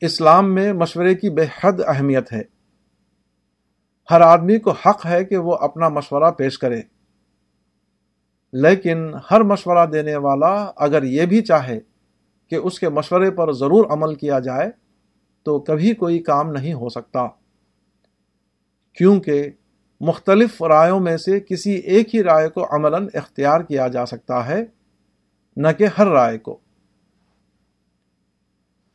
اسلام 0.00 0.54
میں 0.54 0.72
مشورے 0.72 1.14
کی 1.14 1.30
بے 1.30 1.42
حد 1.60 1.72
اہمیت 1.86 2.32
ہے۔ 2.32 2.42
ہر 4.10 4.20
آدمی 4.20 4.58
کو 4.58 4.70
حق 4.70 5.06
ہے 5.06 5.24
کہ 5.24 5.36
وہ 5.36 5.56
اپنا 5.56 5.88
مشورہ 5.88 6.30
پیش 6.30 6.58
کرے۔ 6.58 6.82
لیکن 8.52 9.10
ہر 9.30 9.40
مشورہ 9.40 9.86
دینے 9.86 10.16
والا 10.16 10.70
اگر 10.76 11.02
یہ 11.02 11.26
بھی 11.26 11.42
چاہے 11.42 11.80
کہ 12.50 12.54
اس 12.54 12.80
کے 12.80 12.88
مشورے 12.88 13.30
پر 13.30 13.52
ضرور 13.52 13.84
عمل 13.90 14.14
کیا 14.14 14.38
جائے 14.38 14.70
تو 15.42 15.60
کبھی 15.60 15.94
کوئی 15.94 16.18
کام 16.18 16.50
نہیں 16.50 16.74
ہو 16.74 16.88
سکتا۔ 16.88 17.26
کیونکہ 18.94 19.50
مختلف 20.00 20.62
رائےوں 20.62 21.00
میں 21.00 21.16
سے 21.16 21.40
کسی 21.40 21.72
ایک 21.72 22.14
ہی 22.14 22.22
رائے 22.22 22.48
کو 22.48 22.76
عملاً 22.76 23.08
اختیار 23.14 23.60
کیا 23.60 23.88
جا 23.88 24.06
سکتا 24.06 24.46
ہے، 24.46 24.64
نہ 25.56 25.68
کہ 25.78 25.86
ہر 25.98 26.06
رائے 26.06 26.38
کو۔ 26.38 26.58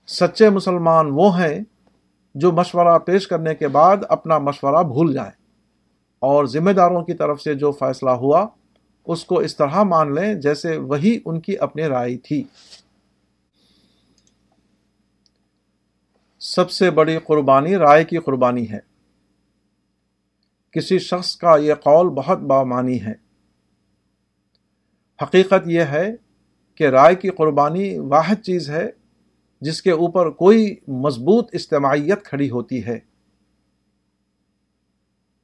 سچے 0.07 0.49
مسلمان 0.49 1.09
وہ 1.11 1.39
ہیں 1.39 1.59
جو 2.35 2.51
مشورہ 2.51 2.99
پیش 2.99 3.27
کرنے 3.27 3.55
کے 3.55 3.67
بعد 3.67 3.97
اپنا 4.09 4.37
مشورہ 4.37 4.83
بھول 4.83 5.13
جائیں 5.13 5.31
اور 6.19 6.45
ذمہ 6.45 6.71
داروں 6.71 7.03
کی 7.03 7.13
طرف 7.13 7.41
سے 7.41 7.53
جو 7.53 7.71
فیصلہ 7.71 8.09
ہوا، 8.09 8.47
اس 9.05 9.25
کو 9.25 9.39
اس 9.39 9.57
طرح 9.57 9.83
مان 9.83 10.15
لیں 10.15 10.33
جیسے 10.33 10.77
وہی 10.77 11.19
ان 11.25 11.39
کی 11.39 11.57
اپنی 11.57 11.83
رائے 11.83 12.17
تھی۔ 12.17 12.43
سب 16.39 16.71
سے 16.71 16.91
بڑی 16.91 17.17
قربانی 17.17 17.75
رائے 17.75 18.03
کی 18.03 18.17
قربانی 18.17 18.71
ہے۔ 18.71 18.88
کسی 20.71 20.99
شخص 20.99 21.35
کا 21.35 21.57
یہ 21.57 21.73
قول 21.73 22.09
بہت 22.09 22.39
بامانی 22.39 23.01
ہے۔ 23.01 23.13
حقیقت 25.23 25.67
یہ 25.67 25.81
ہے 25.81 26.15
کہ 26.75 26.87
رائے 26.87 27.15
کی 27.15 27.29
قربانی 27.29 27.97
واحد 27.97 28.35
چیز 28.35 28.69
ہے، 28.69 28.89
جس 29.61 29.81
کے 29.81 29.91
اوپر 29.91 30.29
کوئی 30.29 30.75
مضبوط 30.87 31.49
اجتماعیت 31.53 32.23
کھڑی 32.23 32.49
ہوتی 32.49 32.85
ہے۔ 32.85 32.99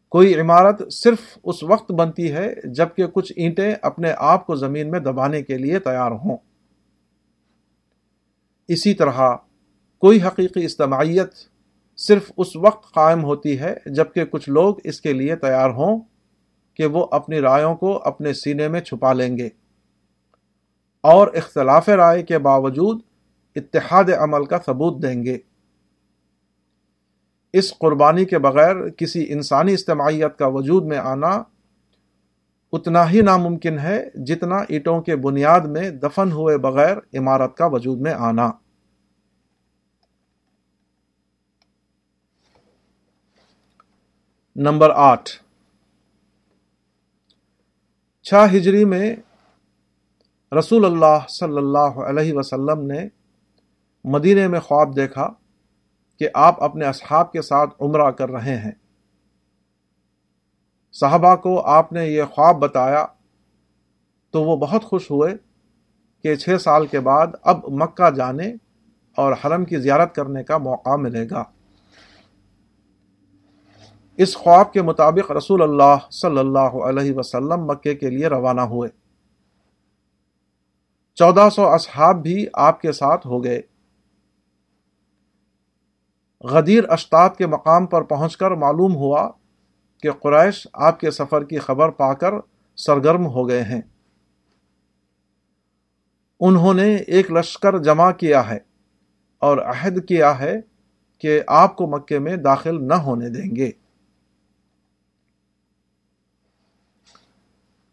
کوئی 0.10 0.40
عمارت 0.40 0.94
صرف 0.94 1.38
اس 1.44 1.64
وقت 1.64 1.92
بنتی 1.92 2.32
ہے 2.32 2.54
جبکہ 2.64 3.08
کچھ 3.08 3.34
اینٹیں 3.36 3.76
اپنے 3.82 4.14
آپ 4.18 4.46
کو 4.46 4.56
زمین 4.56 4.92
میں 4.92 5.00
دبانے 5.00 5.42
کے 5.42 5.58
لیے 5.58 5.80
تیار 5.80 6.12
ہوں۔ 6.12 6.38
اسی 8.68 8.94
طرح 8.94 9.36
کوئی 9.98 10.22
حقیقی 10.22 10.66
اجتماعیت 10.66 11.30
صرف 11.98 12.32
اس 12.38 12.56
وقت 12.56 12.94
قائم 12.94 13.24
ہوتی 13.24 13.60
ہے 13.60 13.76
جبکہ 13.86 14.26
کچھ 14.26 14.50
لوگ 14.50 14.76
اس 14.84 15.02
کے 15.02 15.14
لیے 15.14 15.36
تیار 15.36 15.70
ہوں 15.70 16.00
کہ 16.74 16.86
وہ 16.86 17.08
اپنی 17.12 17.40
رائےوں 17.40 17.76
کو 17.76 18.02
اپنے 18.04 18.34
سینے 18.34 18.68
میں 18.68 18.82
چھپا 18.82 19.14
لیں 19.14 19.38
گے۔ 19.38 19.50
اور 21.02 21.28
اختلاف 21.28 21.90
رائے 21.90 22.24
کے 22.24 22.38
باوجود 22.38 23.02
اتحاد 23.56 24.04
عمل 24.18 24.46
کا 24.46 24.58
ثبوت 24.66 25.04
دیں 25.04 25.24
گے۔ 25.24 25.38
اس 27.54 27.78
قربانی 27.80 28.26
کے 28.26 28.40
بغیر 28.40 28.90
کسی 28.90 29.26
انسانی 29.30 29.74
اجتماعیت 29.74 30.38
کا 30.38 30.48
وجود 30.48 30.86
میں 30.86 30.98
آنا 30.98 31.44
اتنا 32.72 33.12
ہی 33.12 33.22
ناممکن 33.22 33.80
ہے 33.80 34.10
جتنا 34.16 34.56
اینٹوں 34.70 35.02
کے 35.02 35.16
بنیاد 35.16 35.60
میں 35.60 35.90
دفن 35.90 36.32
ہوئے 36.32 36.58
بغیر 36.58 36.98
عمارت 37.18 37.58
کا 37.58 37.66
وجود 37.66 38.02
میں 38.02 38.14
آنا۔ 38.14 38.52
نمبر 44.58 44.90
آٹھ۔ 44.96 45.30
چھ 48.24 48.34
ہجری 48.56 48.86
میں 48.86 49.16
رسول 50.60 50.86
اللہ 50.86 51.28
صلی 51.30 51.58
اللہ 51.58 52.00
علیہ 52.00 52.34
وسلم 52.34 52.92
نے 52.92 53.08
مدینے 54.04 54.48
میں 54.48 54.60
خواب 54.60 54.96
دیکھا 54.96 55.30
کہ 56.20 56.30
آپ 56.34 56.64
اپنے 56.64 56.86
اصحاب 56.86 57.32
کے 57.32 57.42
ساتھ 57.42 57.70
عمرہ 57.80 58.12
کر 58.12 58.30
رہے 58.30 58.58
ہیں۔ 58.58 58.72
صحابہ 60.92 61.36
کو 61.36 61.62
آپ 61.62 61.94
نے 61.94 62.06
یہ 62.06 62.24
خواب 62.24 62.56
بتایا 62.56 63.06
تو 64.32 64.44
وہ 64.44 64.58
بہت 64.58 64.84
خوش 64.84 65.12
ہوئے 65.12 65.36
کہ 66.24 66.36
چھ 66.36 66.62
سال 66.62 66.88
کے 66.88 67.00
بعد 67.00 67.28
اب 67.44 67.60
مکہ 67.68 68.10
جانے 68.10 68.54
اور 69.16 69.34
حرم 69.34 69.66
کی 69.66 69.78
زیارت 69.78 70.16
کرنے 70.16 70.44
کا 70.44 70.58
موقع 70.58 70.96
ملے 70.96 71.28
گا۔ 71.30 71.44
اس 74.18 74.38
خواب 74.38 74.74
کے 74.74 74.82
مطابق 74.82 75.32
رسول 75.32 75.62
اللہ 75.62 75.96
صلی 76.12 76.38
اللہ 76.38 76.60
علیہ 76.60 77.14
وسلم 77.16 77.66
مکے 77.66 77.96
کے 77.96 78.10
لیے 78.10 78.28
روانہ 78.28 78.62
ہوئے۔ 78.62 78.90
چودہ 81.16 81.50
سو 81.52 81.68
اصحاب 81.68 82.22
بھی 82.22 82.46
آپ 82.54 82.82
کے 82.82 82.92
ساتھ 82.92 83.28
ہو 83.28 83.44
گئے۔ 83.44 83.62
غدیر 86.44 86.90
اشتاد 86.90 87.30
کے 87.38 87.48
مقام 87.48 87.86
پر 87.86 88.02
پہنچ 88.02 88.38
کر 88.38 88.52
معلوم 88.52 88.96
ہوا 88.96 89.32
کہ 90.02 90.12
قریش 90.12 90.68
آپ 90.74 91.00
کے 91.00 91.12
سفر 91.12 91.44
کی 91.44 91.58
خبر 91.58 91.90
پا 91.90 92.14
کر 92.14 92.34
سرگرم 92.76 93.26
ہو 93.26 93.50
گئے 93.50 93.64
ہیں۔ 93.64 93.82
انہوں 96.40 96.74
نے 96.74 96.96
ایک 96.96 97.32
لشکر 97.32 97.78
جمع 97.78 98.12
کیا 98.12 98.50
ہے 98.50 98.58
اور 99.40 99.58
عہد 99.58 100.08
کیا 100.08 100.40
ہے 100.40 100.56
کہ 101.20 101.42
آپ 101.48 101.76
کو 101.76 101.88
مکے 101.88 102.20
میں 102.20 102.36
داخل 102.36 102.88
نہ 102.88 102.94
ہونے 102.94 103.30
دیں 103.30 103.56
گے۔ 103.56 103.72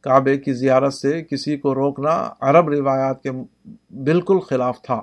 کعبے 0.03 0.39
کی 0.39 0.53
زیارت 0.53 0.95
سے 0.95 1.25
کسی 1.25 1.57
کو 1.57 1.75
روکنا 1.75 2.31
عرب 2.41 2.69
روایات 2.69 3.23
کے 3.23 3.31
بالکل 3.91 4.41
خلاف 4.41 4.83
تھا۔ 4.83 5.03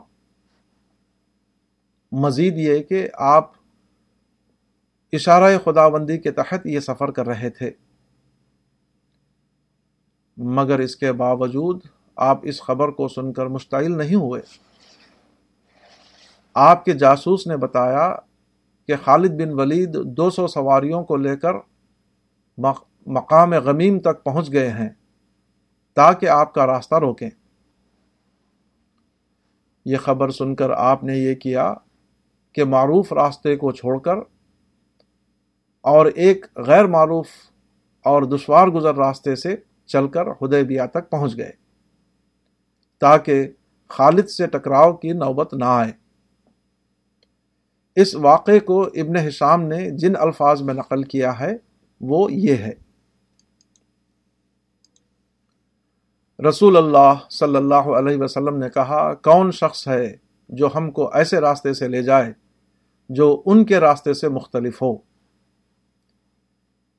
مزید 2.11 2.57
یہ 2.57 2.83
کہ 2.83 3.09
آپ 3.13 3.51
اشارہ 5.13 5.57
خدا 5.63 5.87
بندی 5.87 6.17
کے 6.17 6.31
تحت 6.31 6.65
یہ 6.65 6.79
سفر 6.79 7.11
کر 7.11 7.27
رہے 7.27 7.49
تھے۔ 7.49 7.71
مگر 10.37 10.79
اس 10.79 10.95
کے 10.95 11.11
باوجود 11.11 11.81
آپ 12.15 12.39
اس 12.43 12.61
خبر 12.61 12.89
کو 12.89 13.07
سن 13.07 13.33
کر 13.33 13.45
مشتعل 13.45 13.97
نہیں 13.97 14.15
ہوئے۔ 14.15 14.41
آپ 16.53 16.85
کے 16.85 16.93
جاسوس 16.93 17.47
نے 17.47 17.57
بتایا 17.57 18.15
کہ 18.87 18.93
خالد 19.05 19.29
بن 19.29 19.59
ولید 19.59 19.97
دو 20.05 20.29
سو 20.29 20.47
سواریوں 20.47 21.03
کو 21.03 21.15
لے 21.15 21.37
کر 21.37 21.53
مقام 23.05 23.53
غمیم 23.53 23.99
تک 23.99 24.23
پہنچ 24.23 24.53
گئے 24.53 24.69
ہیں 24.69 24.89
تاکہ 25.93 26.29
آپ 26.29 26.53
کا 26.53 26.67
راستہ 26.67 26.95
روکیں۔ 26.95 27.29
یہ 29.85 29.97
خبر 29.97 30.29
سن 30.29 30.55
کر 30.55 30.69
آپ 30.69 31.03
نے 31.03 31.17
یہ 31.17 31.35
کیا 31.35 31.73
کہ 32.53 32.63
معروف 32.63 33.13
راستے 33.13 33.55
کو 33.55 33.71
چھوڑ 33.71 33.99
کر 33.99 34.15
اور 35.81 36.05
ایک 36.05 36.45
غیر 36.55 36.85
معروف 36.85 37.27
اور 38.05 38.23
دشوار 38.23 38.67
گزر 38.67 38.95
راستے 38.95 39.35
سے 39.35 39.55
چل 39.85 40.07
کر 40.07 40.27
حدیبیہ 40.27 40.81
تک 40.93 41.09
پہنچ 41.09 41.37
گئے 41.37 41.51
تاکہ 42.99 43.47
خالد 43.87 44.27
سے 44.27 44.47
ٹکراؤ 44.47 44.93
کی 44.93 45.11
نوبت 45.11 45.53
نہ 45.53 45.65
آئے۔ 45.65 45.91
اس 47.95 48.15
واقعے 48.15 48.59
کو 48.59 48.81
ابن 48.81 49.15
حشام 49.15 49.61
نے 49.61 49.89
جن 49.91 50.13
الفاظ 50.15 50.61
میں 50.61 50.73
نقل 50.73 51.03
کیا 51.03 51.39
ہے 51.39 51.57
وہ 52.01 52.31
یہ 52.31 52.55
ہے۔ 52.55 52.88
رسول 56.47 56.77
اللہ 56.77 57.13
صلی 57.29 57.55
اللہ 57.55 57.75
علیہ 57.75 58.17
وسلم 58.17 58.57
نے 58.57 58.69
کہا، 58.69 59.13
کون 59.13 59.51
شخص 59.51 59.87
ہے 59.87 60.15
جو 60.49 60.69
ہم 60.75 60.91
کو 60.91 61.13
ایسے 61.13 61.39
راستے 61.39 61.73
سے 61.73 61.87
لے 61.87 62.03
جائے 62.03 62.33
جو 63.09 63.41
ان 63.45 63.65
کے 63.65 63.79
راستے 63.79 64.13
سے 64.13 64.29
مختلف 64.29 64.81
ہو؟ 64.81 64.97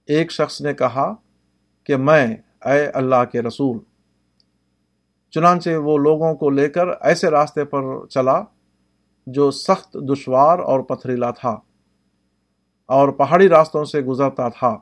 ایک 0.07 0.33
شخص 0.33 0.61
نے 0.61 0.75
کہا 0.75 1.15
کہ 1.85 1.97
میں، 1.97 2.37
اے 2.65 2.87
اللہ 2.87 3.25
کے 3.33 3.43
رسول۔ 3.43 3.79
چنانچہ 5.31 5.71
وہ 5.71 5.99
لوگوں 5.99 6.35
کو 6.35 6.51
لے 6.51 6.69
کر 6.69 6.89
ایسے 7.01 7.31
راستے 7.31 7.65
پر 7.65 8.07
چلا 8.07 8.43
جو 9.27 9.51
سخت 9.51 9.97
دشوار 10.13 10.59
اور 10.59 10.81
پتھریلا 10.81 11.31
تھا 11.31 11.61
اور 12.87 13.09
پہاڑی 13.09 13.49
راستوں 13.49 13.85
سے 13.85 14.01
گزرتا 14.01 14.49
تھا۔ 14.49 14.79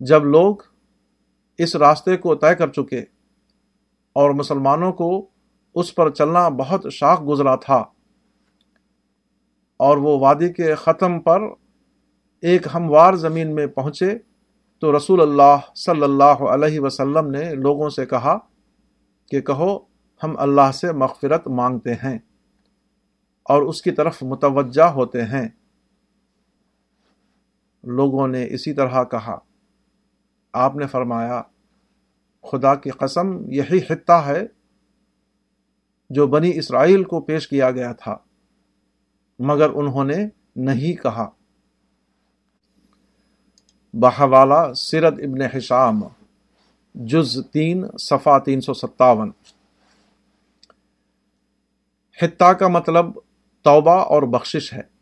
جب 0.00 0.24
لوگ 0.24 0.56
اس 1.62 1.76
راستے 1.76 2.16
کو 2.16 2.34
طے 2.34 2.54
کر 2.54 2.68
چکے 2.68 3.00
اور 4.12 4.30
مسلمانوں 4.30 4.92
کو 4.92 5.28
اس 5.74 5.94
پر 5.94 6.10
چلنا 6.10 6.48
بہت 6.48 6.86
شاخ 6.90 7.22
گزرا 7.28 7.56
تھا۔ 7.56 7.84
اور 9.76 9.96
وہ 9.96 10.18
وادی 10.18 10.52
کے 10.52 10.74
ختم 10.74 11.20
پر 11.20 11.42
ایک 12.42 12.66
ہموار 12.74 13.14
زمین 13.14 13.54
میں 13.54 13.66
پہنچے 13.66 14.18
تو 14.78 14.96
رسول 14.96 15.20
اللہ 15.20 15.56
صلی 15.74 16.02
اللہ 16.02 16.24
علیہ 16.24 16.80
وسلم 16.80 17.30
نے 17.30 17.54
لوگوں 17.54 17.88
سے 17.88 18.06
کہا 18.06 18.38
کہ 19.30 19.40
کہو، 19.40 19.78
ہم 20.22 20.34
اللہ 20.38 20.72
سے 20.74 20.92
مغفرت 20.92 21.48
مانگتے 21.48 21.94
ہیں 21.94 22.18
اور 23.42 23.62
اس 23.62 23.82
کی 23.82 23.90
طرف 23.90 24.22
متوجہ 24.22 24.82
ہوتے 24.82 25.24
ہیں۔ 25.24 25.48
لوگوں 27.82 28.28
نے 28.28 28.46
اسی 28.50 28.72
طرح 28.72 29.04
کہا۔ 29.04 29.38
آپ 30.52 30.76
نے 30.76 30.86
فرمایا، 30.86 31.42
خدا 32.42 32.74
کی 32.74 32.90
قسم، 32.90 33.50
یہی 33.50 33.80
خطہ 33.80 34.12
ہے 34.12 34.46
جو 36.10 36.26
بنی 36.26 36.58
اسرائیل 36.58 37.04
کو 37.04 37.20
پیش 37.20 37.48
کیا 37.48 37.70
گیا 37.70 37.92
تھا، 37.92 38.16
مگر 39.38 39.70
انہوں 39.74 40.04
نے 40.04 40.28
نہیں 40.56 41.02
کہا۔ 41.02 41.30
بحوالہ 43.94 44.72
سیرت 44.72 45.12
ابن 45.12 45.56
حشام، 45.56 46.02
جز 46.94 47.38
تین 47.52 47.84
صفا 47.98 48.38
تین 48.38 48.60
سو 48.60 48.74
ستاون۔ 48.74 49.30
خطہ 52.20 52.52
کا 52.52 52.68
مطلب 52.68 53.06
توبہ 53.62 53.96
اور 53.96 54.22
بخشش 54.22 54.72
ہے۔ 54.72 54.99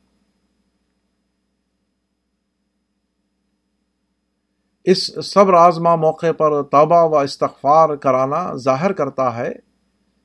اس 4.91 5.27
سب 5.27 5.51
رازما 5.51 5.95
موقع 5.97 6.33
پر 6.33 6.63
توبہ 6.63 7.03
و 7.05 7.19
استغفار 7.19 7.97
کرانا 7.97 8.55
ظاہر 8.55 8.93
کرتا 8.93 9.37
ہے 9.37 9.53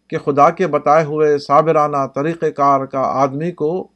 کہ 0.07 0.17
خدا 0.17 0.49
کے 0.49 0.67
بتائے 0.67 1.05
ہوئے 1.05 1.37
صابرانہ 1.37 2.07
طریقہ 2.15 2.45
کار 2.45 2.85
کا 2.85 2.99
آدمی 2.99 3.51
کو 3.51 3.87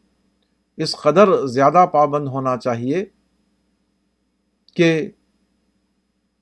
اس 0.77 0.95
قدر 0.95 1.47
زیادہ 1.47 1.85
پابند 1.91 2.27
ہونا 2.27 2.57
چاہیے 2.57 3.05
کہ 4.75 5.11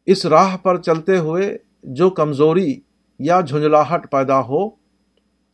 اس 0.05 0.25
راہ 0.25 0.57
پر 0.57 0.81
چلتے 0.81 1.17
ہوئے 1.17 1.57
جو 1.83 2.09
کمزوری 2.09 2.79
یا 3.19 3.41
جھنجلاہٹ 3.41 4.11
پیدا 4.11 4.39
ہو، 4.41 4.69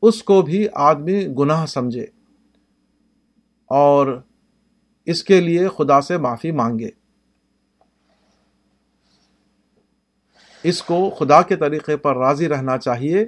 اس 0.02 0.24
کو 0.24 0.42
بھی 0.42 0.68
آدمی 0.74 1.28
گناہ 1.28 1.66
سمجھے 1.66 2.06
اور 3.70 4.22
اس 5.06 5.24
کے 5.24 5.42
لیے 5.42 5.68
خدا 5.78 6.02
سے 6.02 6.18
معافی 6.18 6.52
مانگے۔ 6.52 7.01
اس 10.64 10.84
کو 10.84 11.10
خدا 11.10 11.42
کے 11.42 11.56
طریقے 11.56 11.98
پر 11.98 12.18
راضی 12.18 12.50
رہنا 12.50 12.78
چاہیے، 12.78 13.26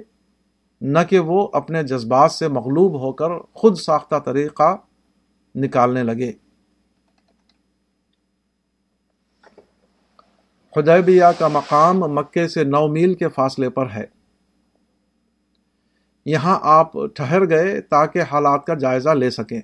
نہ 0.80 0.98
کہ 1.10 1.18
وہ 1.18 1.48
اپنے 1.52 1.82
جذبات 1.82 2.32
سے 2.32 2.48
مغلوب 2.48 3.00
ہو 3.00 3.12
کر 3.12 3.38
خود 3.52 3.76
ساختہ 3.76 4.18
طریقہ 4.18 4.76
نکالنے 5.54 6.02
لگے۔ 6.02 6.32
خدیبیہ 10.74 11.24
کا 11.38 11.48
مقام 11.48 12.00
مکے 12.00 12.48
سے 12.48 12.64
نو 12.64 12.88
میل 12.88 13.14
کے 13.14 13.28
فاصلے 13.28 13.70
پر 13.70 13.90
ہے۔ 13.90 14.04
یہاں 16.26 16.58
آپ 16.62 16.92
ٹھہر 17.14 17.48
گئے 17.48 17.80
تاکہ 17.80 18.22
حالات 18.22 18.66
کا 18.66 18.74
جائزہ 18.74 19.08
لے 19.08 19.30
سکیں۔ 19.30 19.60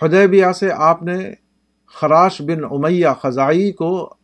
خدیبیہ 0.00 0.52
سے 0.54 0.72
آپ 0.72 1.02
نے 1.02 1.34
خراش 1.86 2.42
بن 2.42 2.64
امیہ 2.70 3.08
خزائی 3.22 3.72
کو 3.72 4.14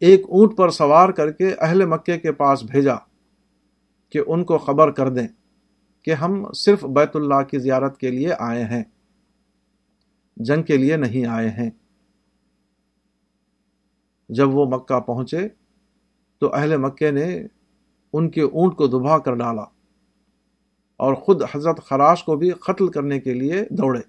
ایک 0.00 0.22
اونٹ 0.28 0.56
پر 0.56 0.70
سوار 0.70 1.08
کر 1.08 1.30
کے 1.30 1.54
اہل 1.58 1.86
مکے 1.86 2.18
کے 2.18 2.32
پاس 2.32 2.62
بھیجا 2.62 2.94
کہ 4.10 4.20
ان 4.26 4.44
کو 4.44 4.58
خبر 4.58 4.90
کر 4.90 5.08
دیں 5.08 5.28
کہ 6.02 6.14
ہم 6.14 6.52
صرف 6.52 6.84
بیت 6.84 7.16
اللہ 7.16 7.42
کی 7.42 7.58
زیارت 7.58 7.98
کے 7.98 8.10
لیے 8.10 8.32
آئے 8.38 8.64
ہیں، 8.64 8.84
جنگ 10.36 10.62
کے 10.62 10.76
لیے 10.76 10.96
نہیں 10.96 11.26
آئے 11.26 11.48
ہیں۔ 11.48 11.70
جب 14.28 14.54
وہ 14.54 14.66
مکہ 14.66 15.00
پہنچے 15.00 15.48
تو 16.38 16.54
اہل 16.54 16.76
مکے 16.76 17.10
نے 17.10 17.46
ان 18.12 18.30
کے 18.30 18.42
اونٹ 18.42 18.76
کو 18.76 18.86
دبا 18.86 19.18
کر 19.18 19.34
ڈالا 19.34 19.62
اور 20.96 21.14
خود 21.14 21.42
حضرت 21.54 21.84
خراش 21.84 22.24
کو 22.24 22.36
بھی 22.36 22.50
قتل 22.50 22.88
کرنے 22.88 23.20
کے 23.20 23.34
لیے 23.34 23.64
دوڑے۔ 23.70 24.00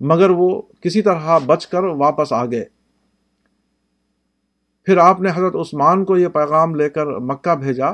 مگر 0.00 0.30
وہ 0.30 0.62
کسی 0.80 1.02
طرح 1.02 1.38
بچ 1.38 1.66
کر 1.66 1.82
واپس 1.82 2.32
آ 2.32 2.44
گئے۔ 2.44 2.75
پھر 4.86 4.96
آپ 4.96 5.20
نے 5.20 5.30
حضرت 5.34 5.54
عثمان 5.54 6.04
کو 6.04 6.16
یہ 6.16 6.28
پیغام 6.28 6.74
لے 6.74 6.90
کر 6.90 7.06
مکہ 7.06 7.54
بھیجا 7.54 7.86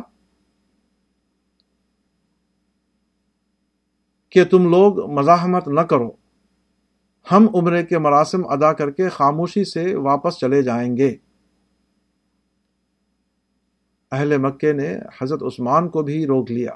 کہ 4.31 4.45
تم 4.45 4.71
لوگ 4.71 5.11
مزاحمت 5.11 5.69
نہ 5.69 5.81
کرو۔ 5.81 6.11
ہم 7.33 7.47
عمرے 7.55 7.87
کے 7.87 7.99
مراسم 7.99 8.47
ادا 8.49 8.73
کر 8.73 8.91
کے 8.91 9.09
خاموشی 9.09 9.65
سے 9.65 9.95
واپس 9.95 10.35
چلے 10.35 10.63
جائیں 10.63 10.97
گے۔ 10.97 11.17
اہل 14.13 14.39
مکے 14.39 14.73
نے 14.73 14.99
حضرت 15.23 15.43
عثمان 15.43 15.89
کو 15.89 16.03
بھی 16.03 16.27
روک 16.27 16.51
لیا۔ 16.51 16.73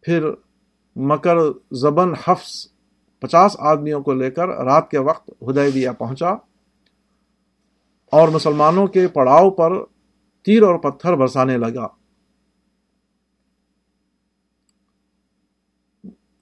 پھر 0.00 0.30
مکر 0.96 1.36
زبن 1.72 2.12
حفظ 2.26 2.72
پچاس 3.18 3.56
آدمیوں 3.58 4.02
کو 4.02 4.12
لے 4.12 4.30
کر 4.30 4.48
رات 4.48 4.90
کے 4.90 4.98
وقت 4.98 5.30
ہدیبیہ 5.42 5.90
پہنچا۔ 5.98 6.34
اور 8.14 8.28
مسلمانوں 8.28 8.86
کے 8.86 9.08
پڑاؤ 9.08 9.50
پر 9.50 9.72
تیر 10.44 10.62
اور 10.62 10.78
پتھر 10.78 11.14
برسانے 11.14 11.56
لگا۔ 11.56 11.86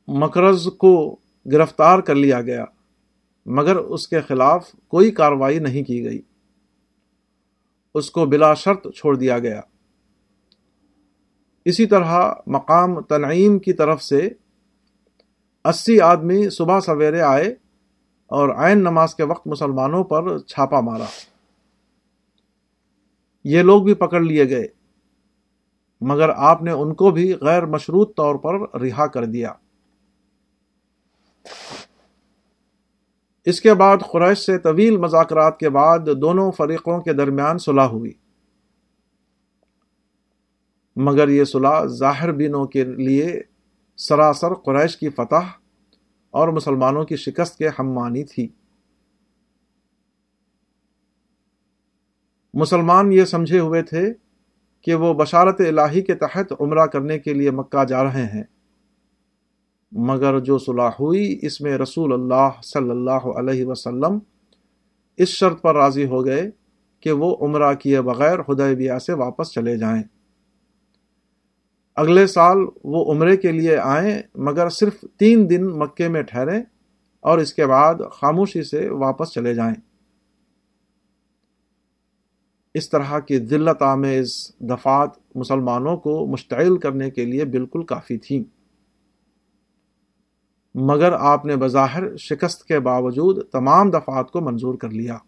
مکرز 0.09 0.69
کو 0.79 1.17
گرفتار 1.53 1.99
کر 1.99 2.15
لیا 2.15 2.41
گیا، 2.41 2.65
مگر 3.47 3.77
اس 3.77 4.09
کے 4.09 4.21
خلاف 4.21 4.71
کوئی 4.89 5.11
کاروائی 5.11 5.59
نہیں 5.59 5.83
کی 5.83 6.05
گئی۔ 6.05 6.23
اس 7.95 8.11
کو 8.11 8.27
بلا 8.27 8.55
شرط 8.55 8.87
چھوڑ 8.97 9.17
دیا 9.17 9.39
گیا۔ 9.39 9.61
اسی 11.65 11.87
طرح 11.87 12.33
مقام 12.47 13.01
تنعیم 13.01 13.59
کی 13.59 13.73
طرف 13.73 14.03
سے 14.03 14.29
اسی 15.65 16.01
آدمی 16.01 16.51
صبح 16.51 16.81
سویرے 16.81 17.21
آئے 17.21 17.49
اور 18.27 18.49
عین 18.49 18.79
نماز 18.79 19.15
کے 19.15 19.23
وقت 19.23 19.47
مسلمانوں 19.47 20.05
پر 20.05 20.39
چھاپا 20.39 20.81
مارا۔ 20.81 21.32
یہ 23.45 23.63
لوگ 23.63 23.83
بھی 23.83 23.95
پکڑ 23.95 24.21
لیے 24.21 24.49
گئے۔ 24.49 24.67
مگر 26.01 26.29
آپ 26.37 26.63
نے 26.63 26.71
ان 26.71 26.95
کو 26.95 27.11
بھی 27.11 27.35
غیر 27.41 27.67
مشروط 27.67 28.17
طور 28.17 28.35
پر 28.35 28.81
رہا 28.81 29.07
کر 29.07 29.25
دیا۔ 29.25 29.53
اس 33.45 33.61
کے 33.61 33.75
بعد 33.75 33.97
قریش 34.13 34.39
سے 34.39 34.59
طویل 34.59 34.97
مذاکرات 34.97 35.59
کے 35.59 35.69
بعد 35.69 35.99
دونوں 36.21 36.53
فریقوں 36.53 37.01
کے 37.01 37.13
درمیان 37.13 37.59
صلح 37.59 37.83
ہوئی۔ 37.83 38.13
مگر 40.97 41.29
یہ 41.29 41.45
صلح 41.45 41.87
ظاہر 41.87 42.33
بینوں 42.33 42.67
کے 42.67 42.85
لیے 42.85 43.41
سراسر 43.97 44.55
قریش 44.55 44.97
کی 44.97 45.09
فتح 45.09 45.45
اور 46.31 46.49
مسلمانوں 46.49 47.05
کی 47.05 47.17
شکست 47.17 47.59
کے 47.59 47.69
ہمانی 47.79 48.25
تھی۔ 48.25 48.49
مسلمان 52.55 53.13
یہ 53.13 53.25
سمجھے 53.25 53.59
ہوئے 53.59 53.83
تھے 53.83 54.13
کہ 54.83 54.95
وہ 54.95 55.15
بشارت 55.15 55.61
الہی 55.61 56.03
کے 56.03 56.15
تحت 56.15 56.53
عمرہ 56.61 56.87
کرنے 56.87 57.19
کے 57.19 57.35
لیے 57.35 57.51
مکہ 57.51 57.85
جا 57.85 58.05
رہے 58.05 58.27
ہیں۔ 58.27 58.43
مگر 59.93 60.41
جو 60.41 60.59
صلاح 60.59 60.91
ہوئی، 61.01 61.39
اس 61.43 61.61
میں 61.61 61.79
رسول 61.79 62.13
اللہ 62.13 62.49
صلی 62.63 62.91
اللہ 62.91 63.11
علیہ 63.11 63.65
وسلم 63.65 64.19
اس 65.17 65.29
شرط 65.29 65.61
پر 65.61 65.77
راضی 65.77 66.07
ہو 66.07 66.25
گئے 66.25 66.51
کہ 67.01 67.13
وہ 67.13 67.37
عمرہ 67.41 67.75
کیے 67.75 68.01
بغیر 68.01 68.39
حدیبیہ 68.41 68.99
سے 69.07 69.13
واپس 69.13 69.53
چلے 69.53 69.77
جائیں۔ 69.77 70.03
اگلے 71.97 72.27
سال 72.27 72.59
وہ 72.85 73.13
عمرے 73.13 73.37
کے 73.37 73.53
لیے 73.53 73.77
آئیں، 73.77 74.19
مگر 74.35 74.69
صرف 74.69 75.05
تین 75.19 75.51
دن 75.51 75.67
مکے 75.79 76.09
میں 76.09 76.23
ٹھہریں 76.23 76.63
اور 77.21 77.39
اس 77.39 77.55
کے 77.55 77.67
بعد 77.67 77.95
خاموشی 78.13 78.63
سے 78.63 78.89
واپس 78.89 79.29
چلے 79.33 79.55
جائیں۔ 79.55 79.92
اس 82.75 82.91
طرح 82.91 83.19
کی 83.19 83.39
ذلت 83.39 83.83
آمیز 83.83 84.53
دفات 84.61 85.11
مسلمانوں 85.35 85.97
کو 85.97 86.27
مشتعل 86.27 86.79
کرنے 86.79 87.11
کے 87.11 87.25
لیے 87.25 87.45
بالکل 87.45 87.85
کافی 87.85 88.19
تھیں۔ 88.19 88.45
مگر 90.75 91.13
آپ 91.13 91.45
نے 91.45 91.57
بظاہر 91.57 92.17
شکست 92.17 92.65
کے 92.65 92.81
باوجود 92.81 93.51
تمام 93.51 93.91
دفعات 93.91 94.31
کو 94.31 94.41
منظور 94.41 94.75
کر 94.75 94.91
لیا۔ 94.91 95.19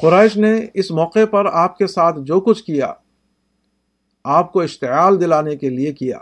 قریش 0.00 0.36
نے 0.36 0.66
اس 0.74 0.90
موقع 0.90 1.24
پر 1.30 1.44
آپ 1.52 1.78
کے 1.78 1.86
ساتھ 1.86 2.16
جو 2.20 2.40
کچھ 2.40 2.64
کیا، 2.64 2.92
آپ 4.24 4.52
کو 4.52 4.60
اشتعال 4.60 5.20
دلانے 5.20 5.56
کے 5.56 5.70
لیے 5.70 5.92
کیا۔ 5.92 6.18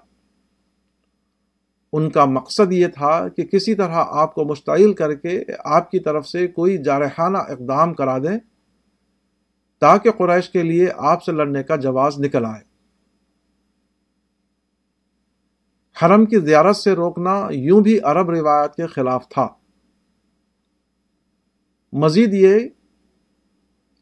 ان 1.92 2.10
کا 2.10 2.24
مقصد 2.24 2.72
یہ 2.72 2.86
تھا 2.86 3.28
کہ 3.28 3.44
کسی 3.44 3.74
طرح 3.74 4.04
آپ 4.08 4.34
کو 4.34 4.44
مشتعل 4.44 4.94
کر 4.94 5.14
کے 5.14 5.44
آپ 5.64 5.90
کی 5.90 5.98
طرف 5.98 6.28
سے 6.28 6.46
کوئی 6.46 6.78
جارحانہ 6.78 7.38
اقدام 7.38 7.94
کرا 7.94 8.18
دیں 8.18 8.38
تاکہ 9.80 10.10
قریش 10.10 10.50
کے 10.50 10.62
لیے 10.62 10.88
آپ 10.96 11.22
سے 11.22 11.32
لڑنے 11.32 11.62
کا 11.62 11.76
جواز 11.76 12.18
نکل 12.18 12.44
آئے۔ 12.44 12.68
حرم 16.02 16.24
کی 16.24 16.40
زیارت 16.40 16.76
سے 16.76 16.92
روکنا 16.92 17.48
یوں 17.50 17.80
بھی 17.80 18.00
عرب 18.00 18.30
روایت 18.30 18.74
کے 18.74 18.86
خلاف 18.86 19.28
تھا۔ 19.28 19.48
مزید 21.92 22.34
یہ 22.34 22.68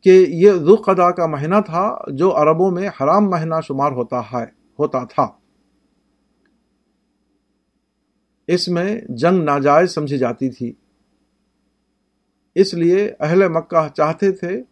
کہ 0.02 0.26
یہ 0.28 0.52
ذوقدا 0.52 1.10
کا 1.10 1.26
مہینہ 1.26 1.60
تھا 1.66 1.96
جو 2.08 2.36
عربوں 2.36 2.70
میں 2.70 2.88
حرام 2.88 3.30
مہینہ 3.30 3.54
شمار 3.68 3.92
ہوتا 3.92 4.20
ہے، 4.20 4.44
ہوتا 4.78 5.04
تھا۔ 5.04 5.45
اس 8.46 8.68
میں 8.68 9.00
جنگ 9.08 9.44
ناجائز 9.44 9.90
سمجھی 9.90 10.18
جاتی 10.18 10.50
تھی۔ 10.50 10.72
اس 12.54 12.74
لیے 12.74 13.12
اہل 13.20 13.48
مکہ 13.48 13.88
چاہتے 13.88 14.32
تھے 14.32 14.62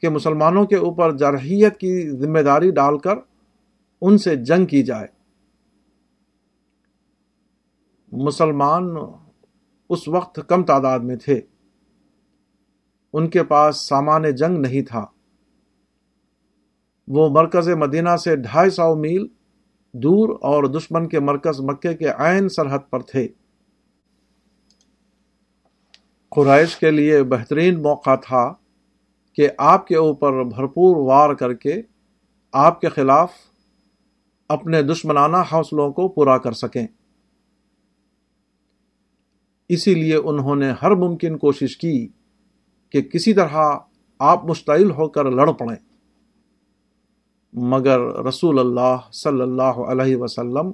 کہ 0.00 0.08
مسلمانوں 0.08 0.66
کے 0.66 0.76
اوپر 0.76 1.16
جرحیت 1.16 1.76
کی 1.76 2.10
ذمہ 2.10 2.38
داری 2.38 2.70
ڈال 2.70 2.98
کر 2.98 3.14
ان 4.00 4.18
سے 4.18 4.36
جنگ 4.36 4.66
کی 4.66 4.82
جائے۔ 4.82 5.06
مسلمان 8.12 8.96
اس 9.88 10.08
وقت 10.08 10.40
کم 10.48 10.62
تعداد 10.64 11.00
میں 11.00 11.16
تھے۔ 11.16 11.40
ان 13.12 13.28
کے 13.30 13.44
پاس 13.44 13.88
سامان 13.88 14.34
جنگ 14.34 14.58
نہیں 14.58 14.82
تھا۔ 14.82 15.06
وہ 17.08 17.28
مرکز 17.28 17.68
مدینہ 17.68 18.16
سے 18.16 18.36
ڈھائی 18.36 18.70
سو 18.70 18.96
میل 18.96 19.26
دور 19.92 20.28
اور 20.28 20.64
دشمن 20.64 21.08
کے 21.08 21.20
مرکز 21.20 21.60
مکے 21.60 21.94
کے 21.94 22.08
عین 22.08 22.48
سرحد 22.48 22.78
پر 22.90 23.00
تھے۔ 23.00 23.28
قریش 26.30 26.76
کے 26.76 26.90
لیے 26.90 27.22
بہترین 27.22 27.82
موقع 27.82 28.14
تھا 28.14 28.54
کہ 29.32 29.48
آپ 29.58 29.86
کے 29.86 29.96
اوپر 29.96 30.44
بھرپور 30.44 31.08
وار 31.08 31.34
کر 31.34 31.54
کے 31.54 31.82
آپ 32.52 32.80
کے 32.80 32.88
خلاف 32.88 33.32
اپنے 34.48 34.82
دشمنانہ 34.82 35.36
حوصلوں 35.36 35.92
کو 35.92 36.08
پورا 36.08 36.38
کر 36.38 36.52
سکیں۔ 36.52 36.86
اسی 39.68 39.94
لیے 39.94 40.16
انہوں 40.16 40.56
نے 40.56 40.72
ہر 40.82 40.90
ممکن 40.90 41.38
کوشش 41.38 41.76
کی 41.76 42.08
کہ 42.90 43.02
کسی 43.02 43.34
طرح 43.34 43.78
آپ 44.18 44.44
مشتعل 44.44 44.90
ہو 44.90 45.08
کر 45.08 45.30
لڑ 45.30 45.52
پڑیں۔ 45.52 45.89
مگر 47.52 48.00
رسول 48.00 48.58
اللہ 48.58 48.96
صلی 49.12 49.40
اللہ 49.40 49.62
علیہ 49.62 50.16
وسلم 50.16 50.72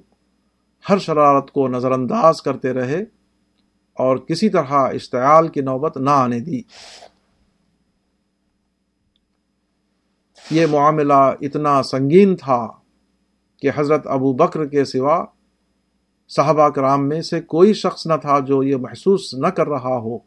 ہر 0.90 0.98
شرارت 0.98 1.50
کو 1.50 1.68
نظر 1.68 1.90
انداز 1.90 2.42
کرتے 2.42 2.72
رہے 2.72 3.02
اور 3.94 4.16
کسی 4.16 4.48
طرح 4.48 4.72
اشتعال 4.72 5.48
کی 5.48 5.60
نوبت 5.60 5.96
نہ 5.96 6.10
آنے 6.10 6.40
دی۔ 6.40 6.62
یہ 10.50 10.66
معاملہ 10.66 11.12
اتنا 11.12 11.82
سنگین 11.82 12.36
تھا 12.36 12.68
کہ 13.62 13.70
حضرت 13.76 14.06
ابو 14.06 14.32
بکر 14.32 14.66
کے 14.66 14.84
سوا 14.84 15.24
صحابہ 16.28 16.68
کرام 16.68 17.08
میں 17.08 17.22
سے 17.22 17.40
کوئی 17.40 17.72
شخص 17.72 18.06
نہ 18.06 18.14
تھا 18.20 18.38
جو 18.38 18.62
یہ 18.62 18.76
محسوس 18.76 19.34
نہ 19.34 19.46
کر 19.46 19.66
رہا 19.66 19.96
ہو 19.98 20.18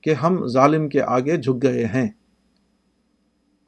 کہ 0.00 0.14
ہم 0.14 0.46
ظالم 0.46 0.88
کے 0.88 1.02
آگے 1.02 1.36
جھک 1.36 1.62
گئے 1.62 1.86
ہیں۔ 1.86 2.08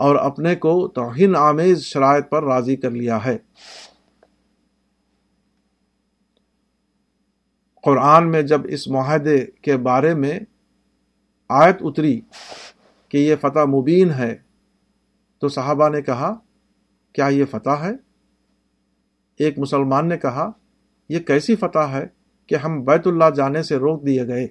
اور 0.00 0.16
اپنے 0.16 0.54
کو 0.56 0.88
توہین 0.88 1.36
آمیز 1.36 1.82
شرائط 1.82 2.28
پر 2.30 2.44
راضی 2.44 2.76
کر 2.76 2.90
لیا 2.90 3.24
ہے۔ 3.24 3.38
قرآن 7.82 8.30
میں 8.30 8.42
جب 8.42 8.60
اس 8.64 8.88
معاہدے 8.88 9.46
کے 9.62 9.76
بارے 9.76 10.14
میں 10.14 10.38
آیت 11.48 11.76
اتری 11.80 12.20
کہ 13.08 13.18
یہ 13.18 13.36
فتح 13.40 13.64
مبین 13.64 14.10
ہے، 14.10 14.34
تو 15.38 15.48
صحابہ 15.48 15.88
نے 15.88 16.02
کہا، 16.02 16.34
کیا 17.12 17.26
یہ 17.26 17.44
فتح 17.44 17.76
ہے؟ 17.80 17.92
ایک 19.40 19.58
مسلمان 19.58 20.08
نے 20.08 20.18
کہا، 20.18 20.50
یہ 21.08 21.18
کیسی 21.18 21.56
فتح 21.56 21.86
ہے 21.90 22.06
کہ 22.46 22.54
ہم 22.54 22.84
بیت 22.84 23.06
اللہ 23.06 23.30
جانے 23.36 23.62
سے 23.62 23.76
روک 23.76 24.06
دیے 24.06 24.26
گئے، 24.26 24.46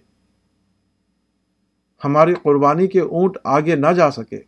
ہماری 2.04 2.34
قربانی 2.34 2.88
کے 2.88 3.00
اونٹ 3.00 3.38
آگے 3.44 3.76
نہ 3.76 3.92
جا 3.92 4.12
سکے؟ 4.12 4.42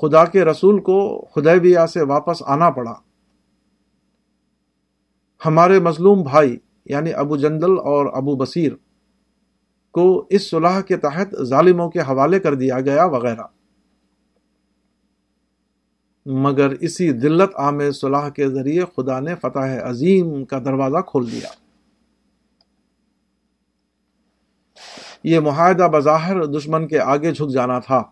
خدا 0.00 0.24
کے 0.24 0.44
رسول 0.44 0.80
کو 0.80 1.26
خدیبیہ 1.34 1.86
سے 1.92 2.02
واپس 2.02 2.42
آنا 2.46 2.70
پڑا۔ 2.70 2.94
ہمارے 5.46 5.78
مظلوم 5.78 6.22
بھائی 6.22 6.58
یعنی 6.84 7.12
ابو 7.12 7.36
جندل 7.36 7.70
اور 7.70 8.06
ابو 8.14 8.36
بصیر، 8.36 8.72
کو 9.90 10.26
اس 10.30 10.50
صلاح 10.50 10.80
کے 10.80 10.96
تحت 10.96 11.34
ظالموں 11.42 11.90
کے 11.90 12.00
حوالے 12.00 12.40
کر 12.40 12.54
دیا 12.54 12.80
گیا 12.80 13.04
وغیرہ۔ 13.04 13.42
مگر 16.26 16.70
اسی 16.80 17.12
ذلت 17.12 17.56
عام 17.56 17.90
صلاح 17.90 18.28
کے 18.28 18.48
ذریعے 18.48 18.84
خدا 18.96 19.20
نے 19.20 19.34
فتح 19.34 19.90
عظیم 19.90 20.44
کا 20.44 20.58
دروازہ 20.58 21.00
کھول 21.06 21.32
دیا۔ 21.32 21.48
یہ 25.24 25.40
معاہدہ 25.40 25.88
بظاہر 25.92 26.44
دشمن 26.44 26.88
کے 26.88 26.98
آگے 26.98 27.32
جھک 27.32 27.52
جانا 27.52 27.78
تھا۔ 27.78 28.02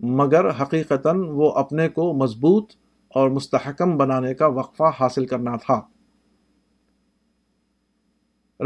مگر 0.00 0.50
حقیقتاً 0.50 1.24
وہ 1.28 1.52
اپنے 1.52 1.88
کو 1.88 2.12
مضبوط 2.12 2.72
اور 3.08 3.30
مستحکم 3.30 3.96
بنانے 3.96 4.34
کا 4.34 4.46
وقفہ 4.46 4.90
حاصل 5.00 5.26
کرنا 5.26 5.56
تھا۔ 5.56 5.80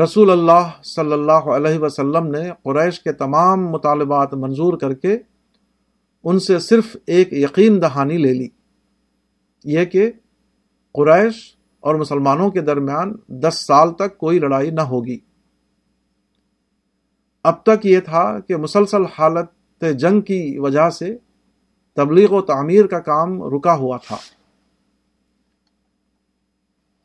رسول 0.03 0.31
اللہ 0.31 0.83
صلی 0.83 1.13
اللہ 1.13 1.33
علیہ 1.33 1.79
وسلم 1.79 2.27
نے 2.27 2.51
قریش 2.63 3.01
کے 3.01 3.13
تمام 3.13 3.69
مطالبات 3.69 4.35
منظور 4.35 4.79
کر 4.79 4.95
کے 4.95 5.19
ان 6.25 6.39
سے 6.39 6.59
صرف 6.59 6.97
ایک 7.07 7.33
یقین 7.33 7.83
دہانی 7.83 8.17
لے 8.17 8.33
لی۔ 8.33 8.49
یہ 9.65 9.85
کہ 9.85 10.13
قریش 10.93 11.57
اور 11.81 11.95
مسلمانوں 11.95 12.51
کے 12.51 12.61
درمیان 12.61 13.17
دس 13.29 13.67
سال 13.67 13.95
تک 13.95 14.19
کوئی 14.19 14.39
لڑائی 14.39 14.71
نہ 14.71 14.81
ہوگی۔ 14.81 15.19
اب 17.45 17.63
تک 17.63 17.87
یہ 17.87 18.01
تھا 18.01 18.41
کہ 18.41 18.57
مسلسل 18.57 19.03
حالت 19.19 19.60
جنگ 19.83 20.21
کی 20.21 20.59
وجہ 20.59 20.91
سے 20.91 21.17
تبلیغ 21.97 22.33
و 22.33 22.43
تعمیر 22.43 22.87
کا 22.87 23.01
کام 23.01 23.43
رکا 23.43 23.75
ہوا 23.75 23.99
تھا۔ 24.07 24.17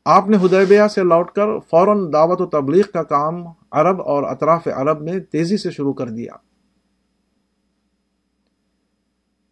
آپ 0.04 0.28
نے 0.28 0.36
ہدیبیہ 0.36 0.88
سے 0.88 1.02
لوٹ 1.02 1.30
کر 1.30 1.58
فوراً 1.58 2.12
دعوت 2.12 2.40
و 2.40 2.46
تبلیغ 2.46 2.82
کا 2.92 3.02
کام 3.02 3.46
عرب 3.70 4.02
اور 4.02 4.22
اطراف 4.22 4.66
عرب 4.66 5.00
میں 5.00 5.20
تیزی 5.20 5.56
سے 5.56 5.70
شروع 5.70 5.92
کر 5.92 6.08
دیا۔ 6.08 6.32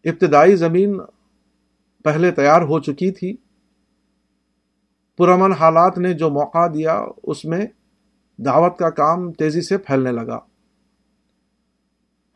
ابتدائی 0.04 0.56
زمین 0.56 1.00
پہلے 2.04 2.30
تیار 2.30 2.62
ہو 2.62 2.80
چکی 2.80 3.10
تھی۔ 3.10 3.36
پرامن 5.16 5.52
حالات 5.52 5.98
نے 5.98 6.14
جو 6.14 6.30
موقع 6.30 6.66
دیا، 6.66 7.04
اس 7.22 7.44
میں 7.44 7.66
دعوت 8.38 8.78
کا 8.78 8.90
کام 8.90 9.32
تیزی 9.32 9.60
سے 9.60 9.78
پھیلنے 9.78 10.12
لگا۔ 10.12 10.38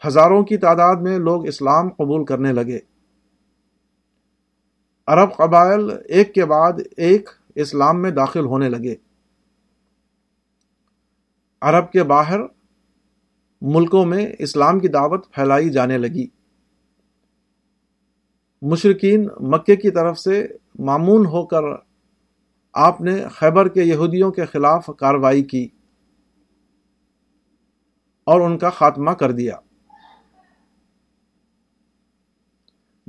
ہزاروں 0.07 0.43
کی 0.45 0.57
تعداد 0.57 0.97
میں 0.97 1.19
لوگ 1.19 1.47
اسلام 1.47 1.89
قبول 1.89 2.25
کرنے 2.25 2.53
لگے۔ 2.53 2.79
عرب 5.07 5.37
قبائل 5.37 5.91
ایک 6.09 6.35
کے 6.35 6.45
بعد 6.45 6.73
ایک 6.97 7.29
اسلام 7.55 8.03
میں 8.03 8.11
داخل 8.11 8.45
ہونے 8.45 8.69
لگے۔ 8.69 8.95
عرب 11.61 11.93
کے 11.93 12.03
باہر 12.03 12.41
ملکوں 13.61 14.07
میں 14.07 14.27
اسلام 14.39 14.81
کی 14.81 14.89
دعوت 14.89 15.33
پھیلائی 15.33 15.71
جانے 15.71 15.99
لگی۔ 15.99 16.27
مشرقین 18.63 19.29
مکے 19.41 19.77
کی 19.77 19.91
طرف 19.91 20.19
سے 20.19 20.47
معمون 20.79 21.27
ہو 21.27 21.47
کر 21.47 21.63
آپ 22.73 23.01
نے 23.01 23.25
خیبر 23.33 23.69
کے 23.69 23.83
یہودیوں 23.83 24.31
کے 24.31 24.45
خلاف 24.45 24.91
کاروائی 24.99 25.43
کی 25.43 25.69
اور 28.25 28.41
ان 28.41 28.59
کا 28.59 28.71
خاتمہ 28.71 29.11
کر 29.11 29.31
دیا۔ 29.31 29.57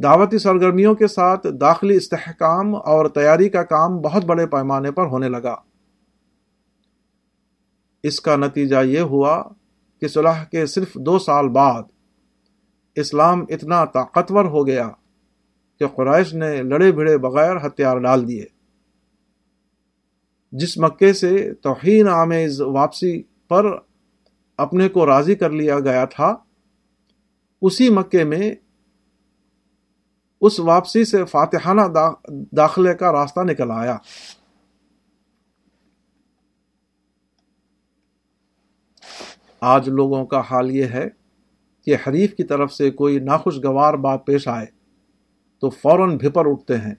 دعوتی 0.04 0.38
سرگرمیوں 0.38 0.96
کے 0.96 1.08
ساتھ 1.08 1.48
داخلی 1.62 1.96
استحکام 1.96 2.76
اور 2.76 3.06
تیاری 3.06 3.50
کا 3.50 3.64
کام 3.64 3.98
بہت 3.98 4.26
بڑے 4.26 4.46
پیمانے 4.48 4.92
پر 4.92 5.06
ہونے 5.06 5.30
لگا۔ 5.30 5.56
اس 8.04 8.22
کا 8.22 8.36
نتیجہ 8.36 8.84
یہ 8.86 9.00
ہوا 9.00 9.44
کہ 10.02 10.08
صلح 10.08 10.44
کے 10.44 10.66
صرف 10.66 10.94
دو 10.96 11.20
سال 11.20 11.50
بعد 11.50 11.84
اسلام 12.96 13.44
اتنا 13.50 13.86
طاقتور 13.86 14.46
ہو 14.46 14.68
گیا 14.68 14.90
کہ 15.80 15.88
قریش 15.88 16.34
نے 16.34 16.64
لڑے 16.64 16.92
بھڑے 16.92 17.18
بغیر 17.18 17.56
ہتھیار 17.56 17.98
ڈال 17.98 18.28
دیے۔ 18.28 18.46
جس 20.52 20.78
مکے 20.78 21.14
سے 21.14 21.54
توہین 21.54 22.08
آمیز 22.08 22.62
واپسی 22.62 23.24
پر 23.48 23.66
اپنے 24.58 24.90
کو 24.90 25.06
راضی 25.06 25.36
کر 25.36 25.50
لیا 25.50 25.80
گیا 25.80 26.06
تھا، 26.06 26.36
اسی 27.62 27.90
مکے 27.90 28.24
میں 28.24 28.52
اس 30.42 30.60
واپسی 30.60 31.06
سے 31.06 31.26
فاتحانہ 31.26 31.82
داخلے 32.58 32.94
کا 32.94 33.12
راستہ 33.12 33.40
نکل 33.40 33.72
آیا۔ 33.72 33.98
آج 39.62 39.90
لوگوں 39.90 40.26
کا 40.26 40.42
حال 40.52 40.72
یہ 40.72 40.86
ہے 40.86 41.10
کہ 41.86 41.96
حریف 42.08 42.34
کی 42.34 42.44
طرف 42.44 42.74
سے 42.74 42.92
کوئی 42.92 43.20
ناخوشگوار 43.20 43.94
بات 43.94 44.26
پیش 44.26 44.48
آئے 44.48 44.66
تو 45.60 45.70
فوراً 45.70 46.18
بھپر 46.18 46.44
اٹھتے 46.46 46.78
ہیں 46.78 46.96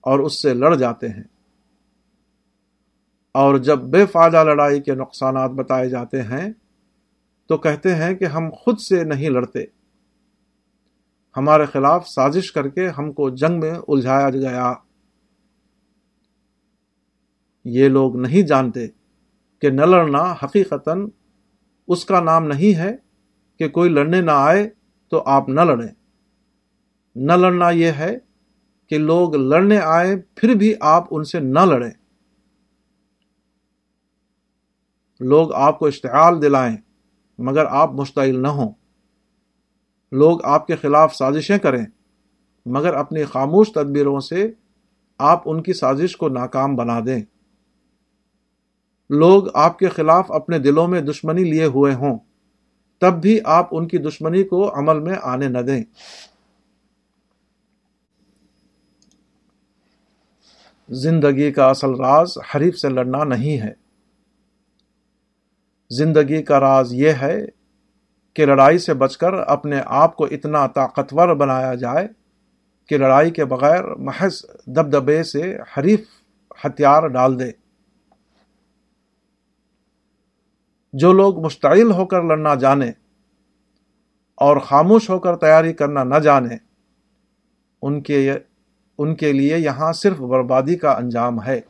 اور 0.00 0.18
اس 0.18 0.42
سے 0.42 0.54
لڑ 0.54 0.74
جاتے 0.74 1.08
ہیں۔ 1.08 1.22
اور 3.32 3.56
جب 3.56 3.78
بے 3.78 4.06
فائدہ 4.06 4.44
لڑائی 4.44 4.80
کے 4.80 4.94
نقصانات 4.94 5.50
بتائے 5.50 5.88
جاتے 5.88 6.22
ہیں 6.22 6.52
تو 7.46 7.58
کہتے 7.58 7.94
ہیں 7.94 8.14
کہ 8.14 8.24
ہم 8.24 8.50
خود 8.50 8.78
سے 8.78 9.04
نہیں 9.04 9.30
لڑتے۔ 9.30 9.64
ہمارے 11.36 11.66
خلاف 11.66 12.08
سازش 12.08 12.52
کر 12.52 12.68
کے 12.68 12.88
ہم 12.88 13.12
کو 13.12 13.30
جنگ 13.30 13.60
میں 13.60 13.74
الجھایا 13.88 14.30
گیا۔ 14.30 14.72
یہ 17.64 17.88
لوگ 17.88 18.16
نہیں 18.16 18.42
جانتے 18.42 18.86
کہ 19.60 19.70
نہ 19.70 19.84
لڑنا 19.84 20.34
حقیقتاً 20.42 21.08
اس 21.88 22.04
کا 22.04 22.20
نام 22.20 22.46
نہیں 22.46 22.78
ہے 22.78 22.96
کہ 23.58 23.68
کوئی 23.68 23.90
لڑنے 23.90 24.20
نہ 24.20 24.30
آئے 24.34 24.70
تو 25.08 25.22
آپ 25.26 25.48
نہ 25.48 25.60
لڑیں۔ 25.60 25.94
نہ 27.16 27.32
لڑنا 27.32 27.70
یہ 27.70 27.90
ہے 27.90 28.18
کہ 28.88 28.98
لوگ 28.98 29.36
لڑنے 29.36 29.78
آئے 29.78 30.16
پھر 30.34 30.54
بھی 30.54 30.74
آپ 30.80 31.04
ان 31.10 31.24
سے 31.24 31.40
نہ 31.40 31.58
لڑیں۔ 31.58 31.90
لوگ 35.20 35.52
آپ 35.52 35.78
کو 35.78 35.86
اشتعال 35.86 36.42
دلائیں 36.42 36.76
مگر 37.38 37.64
آپ 37.66 37.92
مشتعل 37.92 38.42
نہ 38.42 38.48
ہوں۔ 38.48 38.83
لوگ 40.14 40.44
آپ 40.44 40.66
کے 40.66 40.76
خلاف 40.76 41.14
سازشیں 41.14 41.58
کریں، 41.58 41.86
مگر 42.66 42.94
اپنی 42.94 43.24
خاموش 43.24 43.72
تدبیروں 43.72 44.20
سے 44.20 44.52
آپ 45.18 45.42
ان 45.44 45.62
کی 45.62 45.72
سازش 45.72 46.16
کو 46.16 46.28
ناکام 46.28 46.76
بنا 46.76 47.00
دیں۔ 47.06 47.22
لوگ 49.10 49.56
آپ 49.56 49.78
کے 49.78 49.88
خلاف 49.88 50.32
اپنے 50.32 50.58
دلوں 50.58 50.88
میں 50.88 51.00
دشمنی 51.00 51.44
لیے 51.44 51.64
ہوئے 51.64 51.94
ہوں، 51.94 52.18
تب 52.98 53.12
بھی 53.22 53.40
آپ 53.44 53.68
ان 53.70 53.88
کی 53.88 53.98
دشمنی 53.98 54.44
کو 54.44 54.78
عمل 54.78 54.98
میں 55.00 55.16
آنے 55.22 55.48
نہ 55.48 55.58
دیں۔ 55.58 55.84
زندگی 60.88 61.52
کا 61.52 61.66
اصل 61.66 61.90
راز 61.90 62.38
حریف 62.54 62.78
سے 62.78 62.88
لڑنا 62.88 63.24
نہیں 63.24 63.60
ہے۔ 63.60 63.72
زندگی 65.90 66.42
کا 66.42 66.60
راز 66.60 66.92
یہ 66.92 67.10
ہے 67.10 67.63
کہ 68.34 68.46
لڑائی 68.46 68.78
سے 68.78 68.94
بچ 68.94 69.16
کر 69.16 69.32
اپنے 69.32 69.80
آپ 69.86 70.16
کو 70.16 70.24
اتنا 70.24 70.66
طاقتور 70.66 71.34
بنایا 71.34 71.74
جائے 71.74 72.08
کہ 72.88 72.98
لڑائی 72.98 73.30
کے 73.30 73.44
بغیر 73.44 73.84
محض 73.84 74.42
دبدبے 74.66 75.22
سے 75.22 75.56
حریف 75.56 76.00
ہتھیار 76.64 77.06
ڈال 77.08 77.38
دے۔ 77.40 77.50
جو 80.92 81.12
لوگ 81.12 81.44
مشتعل 81.44 81.90
ہو 81.90 82.06
کر 82.06 82.22
لڑنا 82.22 82.54
جانے 82.54 82.92
اور 84.34 84.56
خاموش 84.56 85.10
ہو 85.10 85.18
کر 85.18 85.36
تیاری 85.36 85.72
کرنا 85.72 86.04
نہ 86.04 86.14
جانے، 86.14 86.56
ان 87.82 88.02
کے 88.02 88.32
ان 88.98 89.14
کے 89.14 89.32
لیے 89.32 89.58
یہاں 89.58 89.92
صرف 89.92 90.18
بربادی 90.18 90.76
کا 90.76 90.92
انجام 90.92 91.42
ہے۔ 91.42 91.60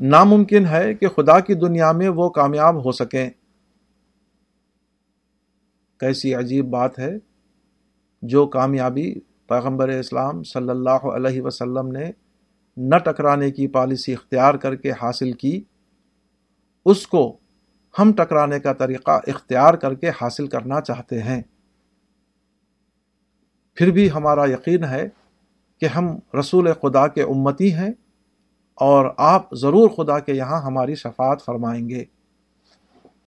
ناممکن 0.00 0.66
ہے 0.66 0.94
کہ 0.94 1.08
خدا 1.08 1.40
کی 1.40 1.54
دنیا 1.54 1.92
میں 1.92 2.08
وہ 2.08 2.30
کامیاب 2.30 2.84
ہو 2.84 2.92
سکیں۔ 2.92 3.30
کیسی 6.00 6.34
عجیب 6.34 6.66
بات 6.66 6.98
ہے 6.98 7.16
جو 8.22 8.46
کامیابی 8.46 9.14
پیغمبر 9.48 9.88
اسلام 9.88 10.42
صلی 10.42 10.70
اللہ 10.70 10.90
علیہ 10.90 11.42
وسلم 11.42 11.86
نے 11.86 12.10
نہ 12.76 12.96
ٹکرانے 12.96 13.50
کی 13.50 13.66
پالیسی 13.66 14.12
اختیار 14.12 14.54
کر 14.54 14.76
کے 14.76 14.90
حاصل 14.90 15.32
کی، 15.32 15.64
اس 16.84 17.06
کو 17.06 17.36
ہم 17.98 18.12
ٹکرانے 18.12 18.60
کا 18.60 18.72
طریقہ 18.72 19.20
اختیار 19.26 19.74
کر 19.74 19.94
کے 19.94 20.08
حاصل 20.08 20.46
کرنا 20.46 20.80
چاہتے 20.80 21.22
ہیں۔ 21.22 21.42
پھر 23.74 23.90
بھی 23.90 24.10
ہمارا 24.10 24.50
یقین 24.50 24.84
ہے 24.84 25.08
کہ 25.80 25.86
ہم 25.86 26.18
رسول 26.40 26.68
خدا 26.72 27.06
کے 27.06 27.22
امتی 27.22 27.74
ہیں۔ 27.74 27.90
اور 28.80 29.10
آپ 29.16 29.54
ضرور 29.54 29.88
خدا 29.88 30.18
کے 30.18 30.32
یہاں 30.32 30.62
ہماری 30.62 30.94
شفاعت 30.94 31.44
فرمائیں 31.44 31.88
گے۔ 31.88 32.04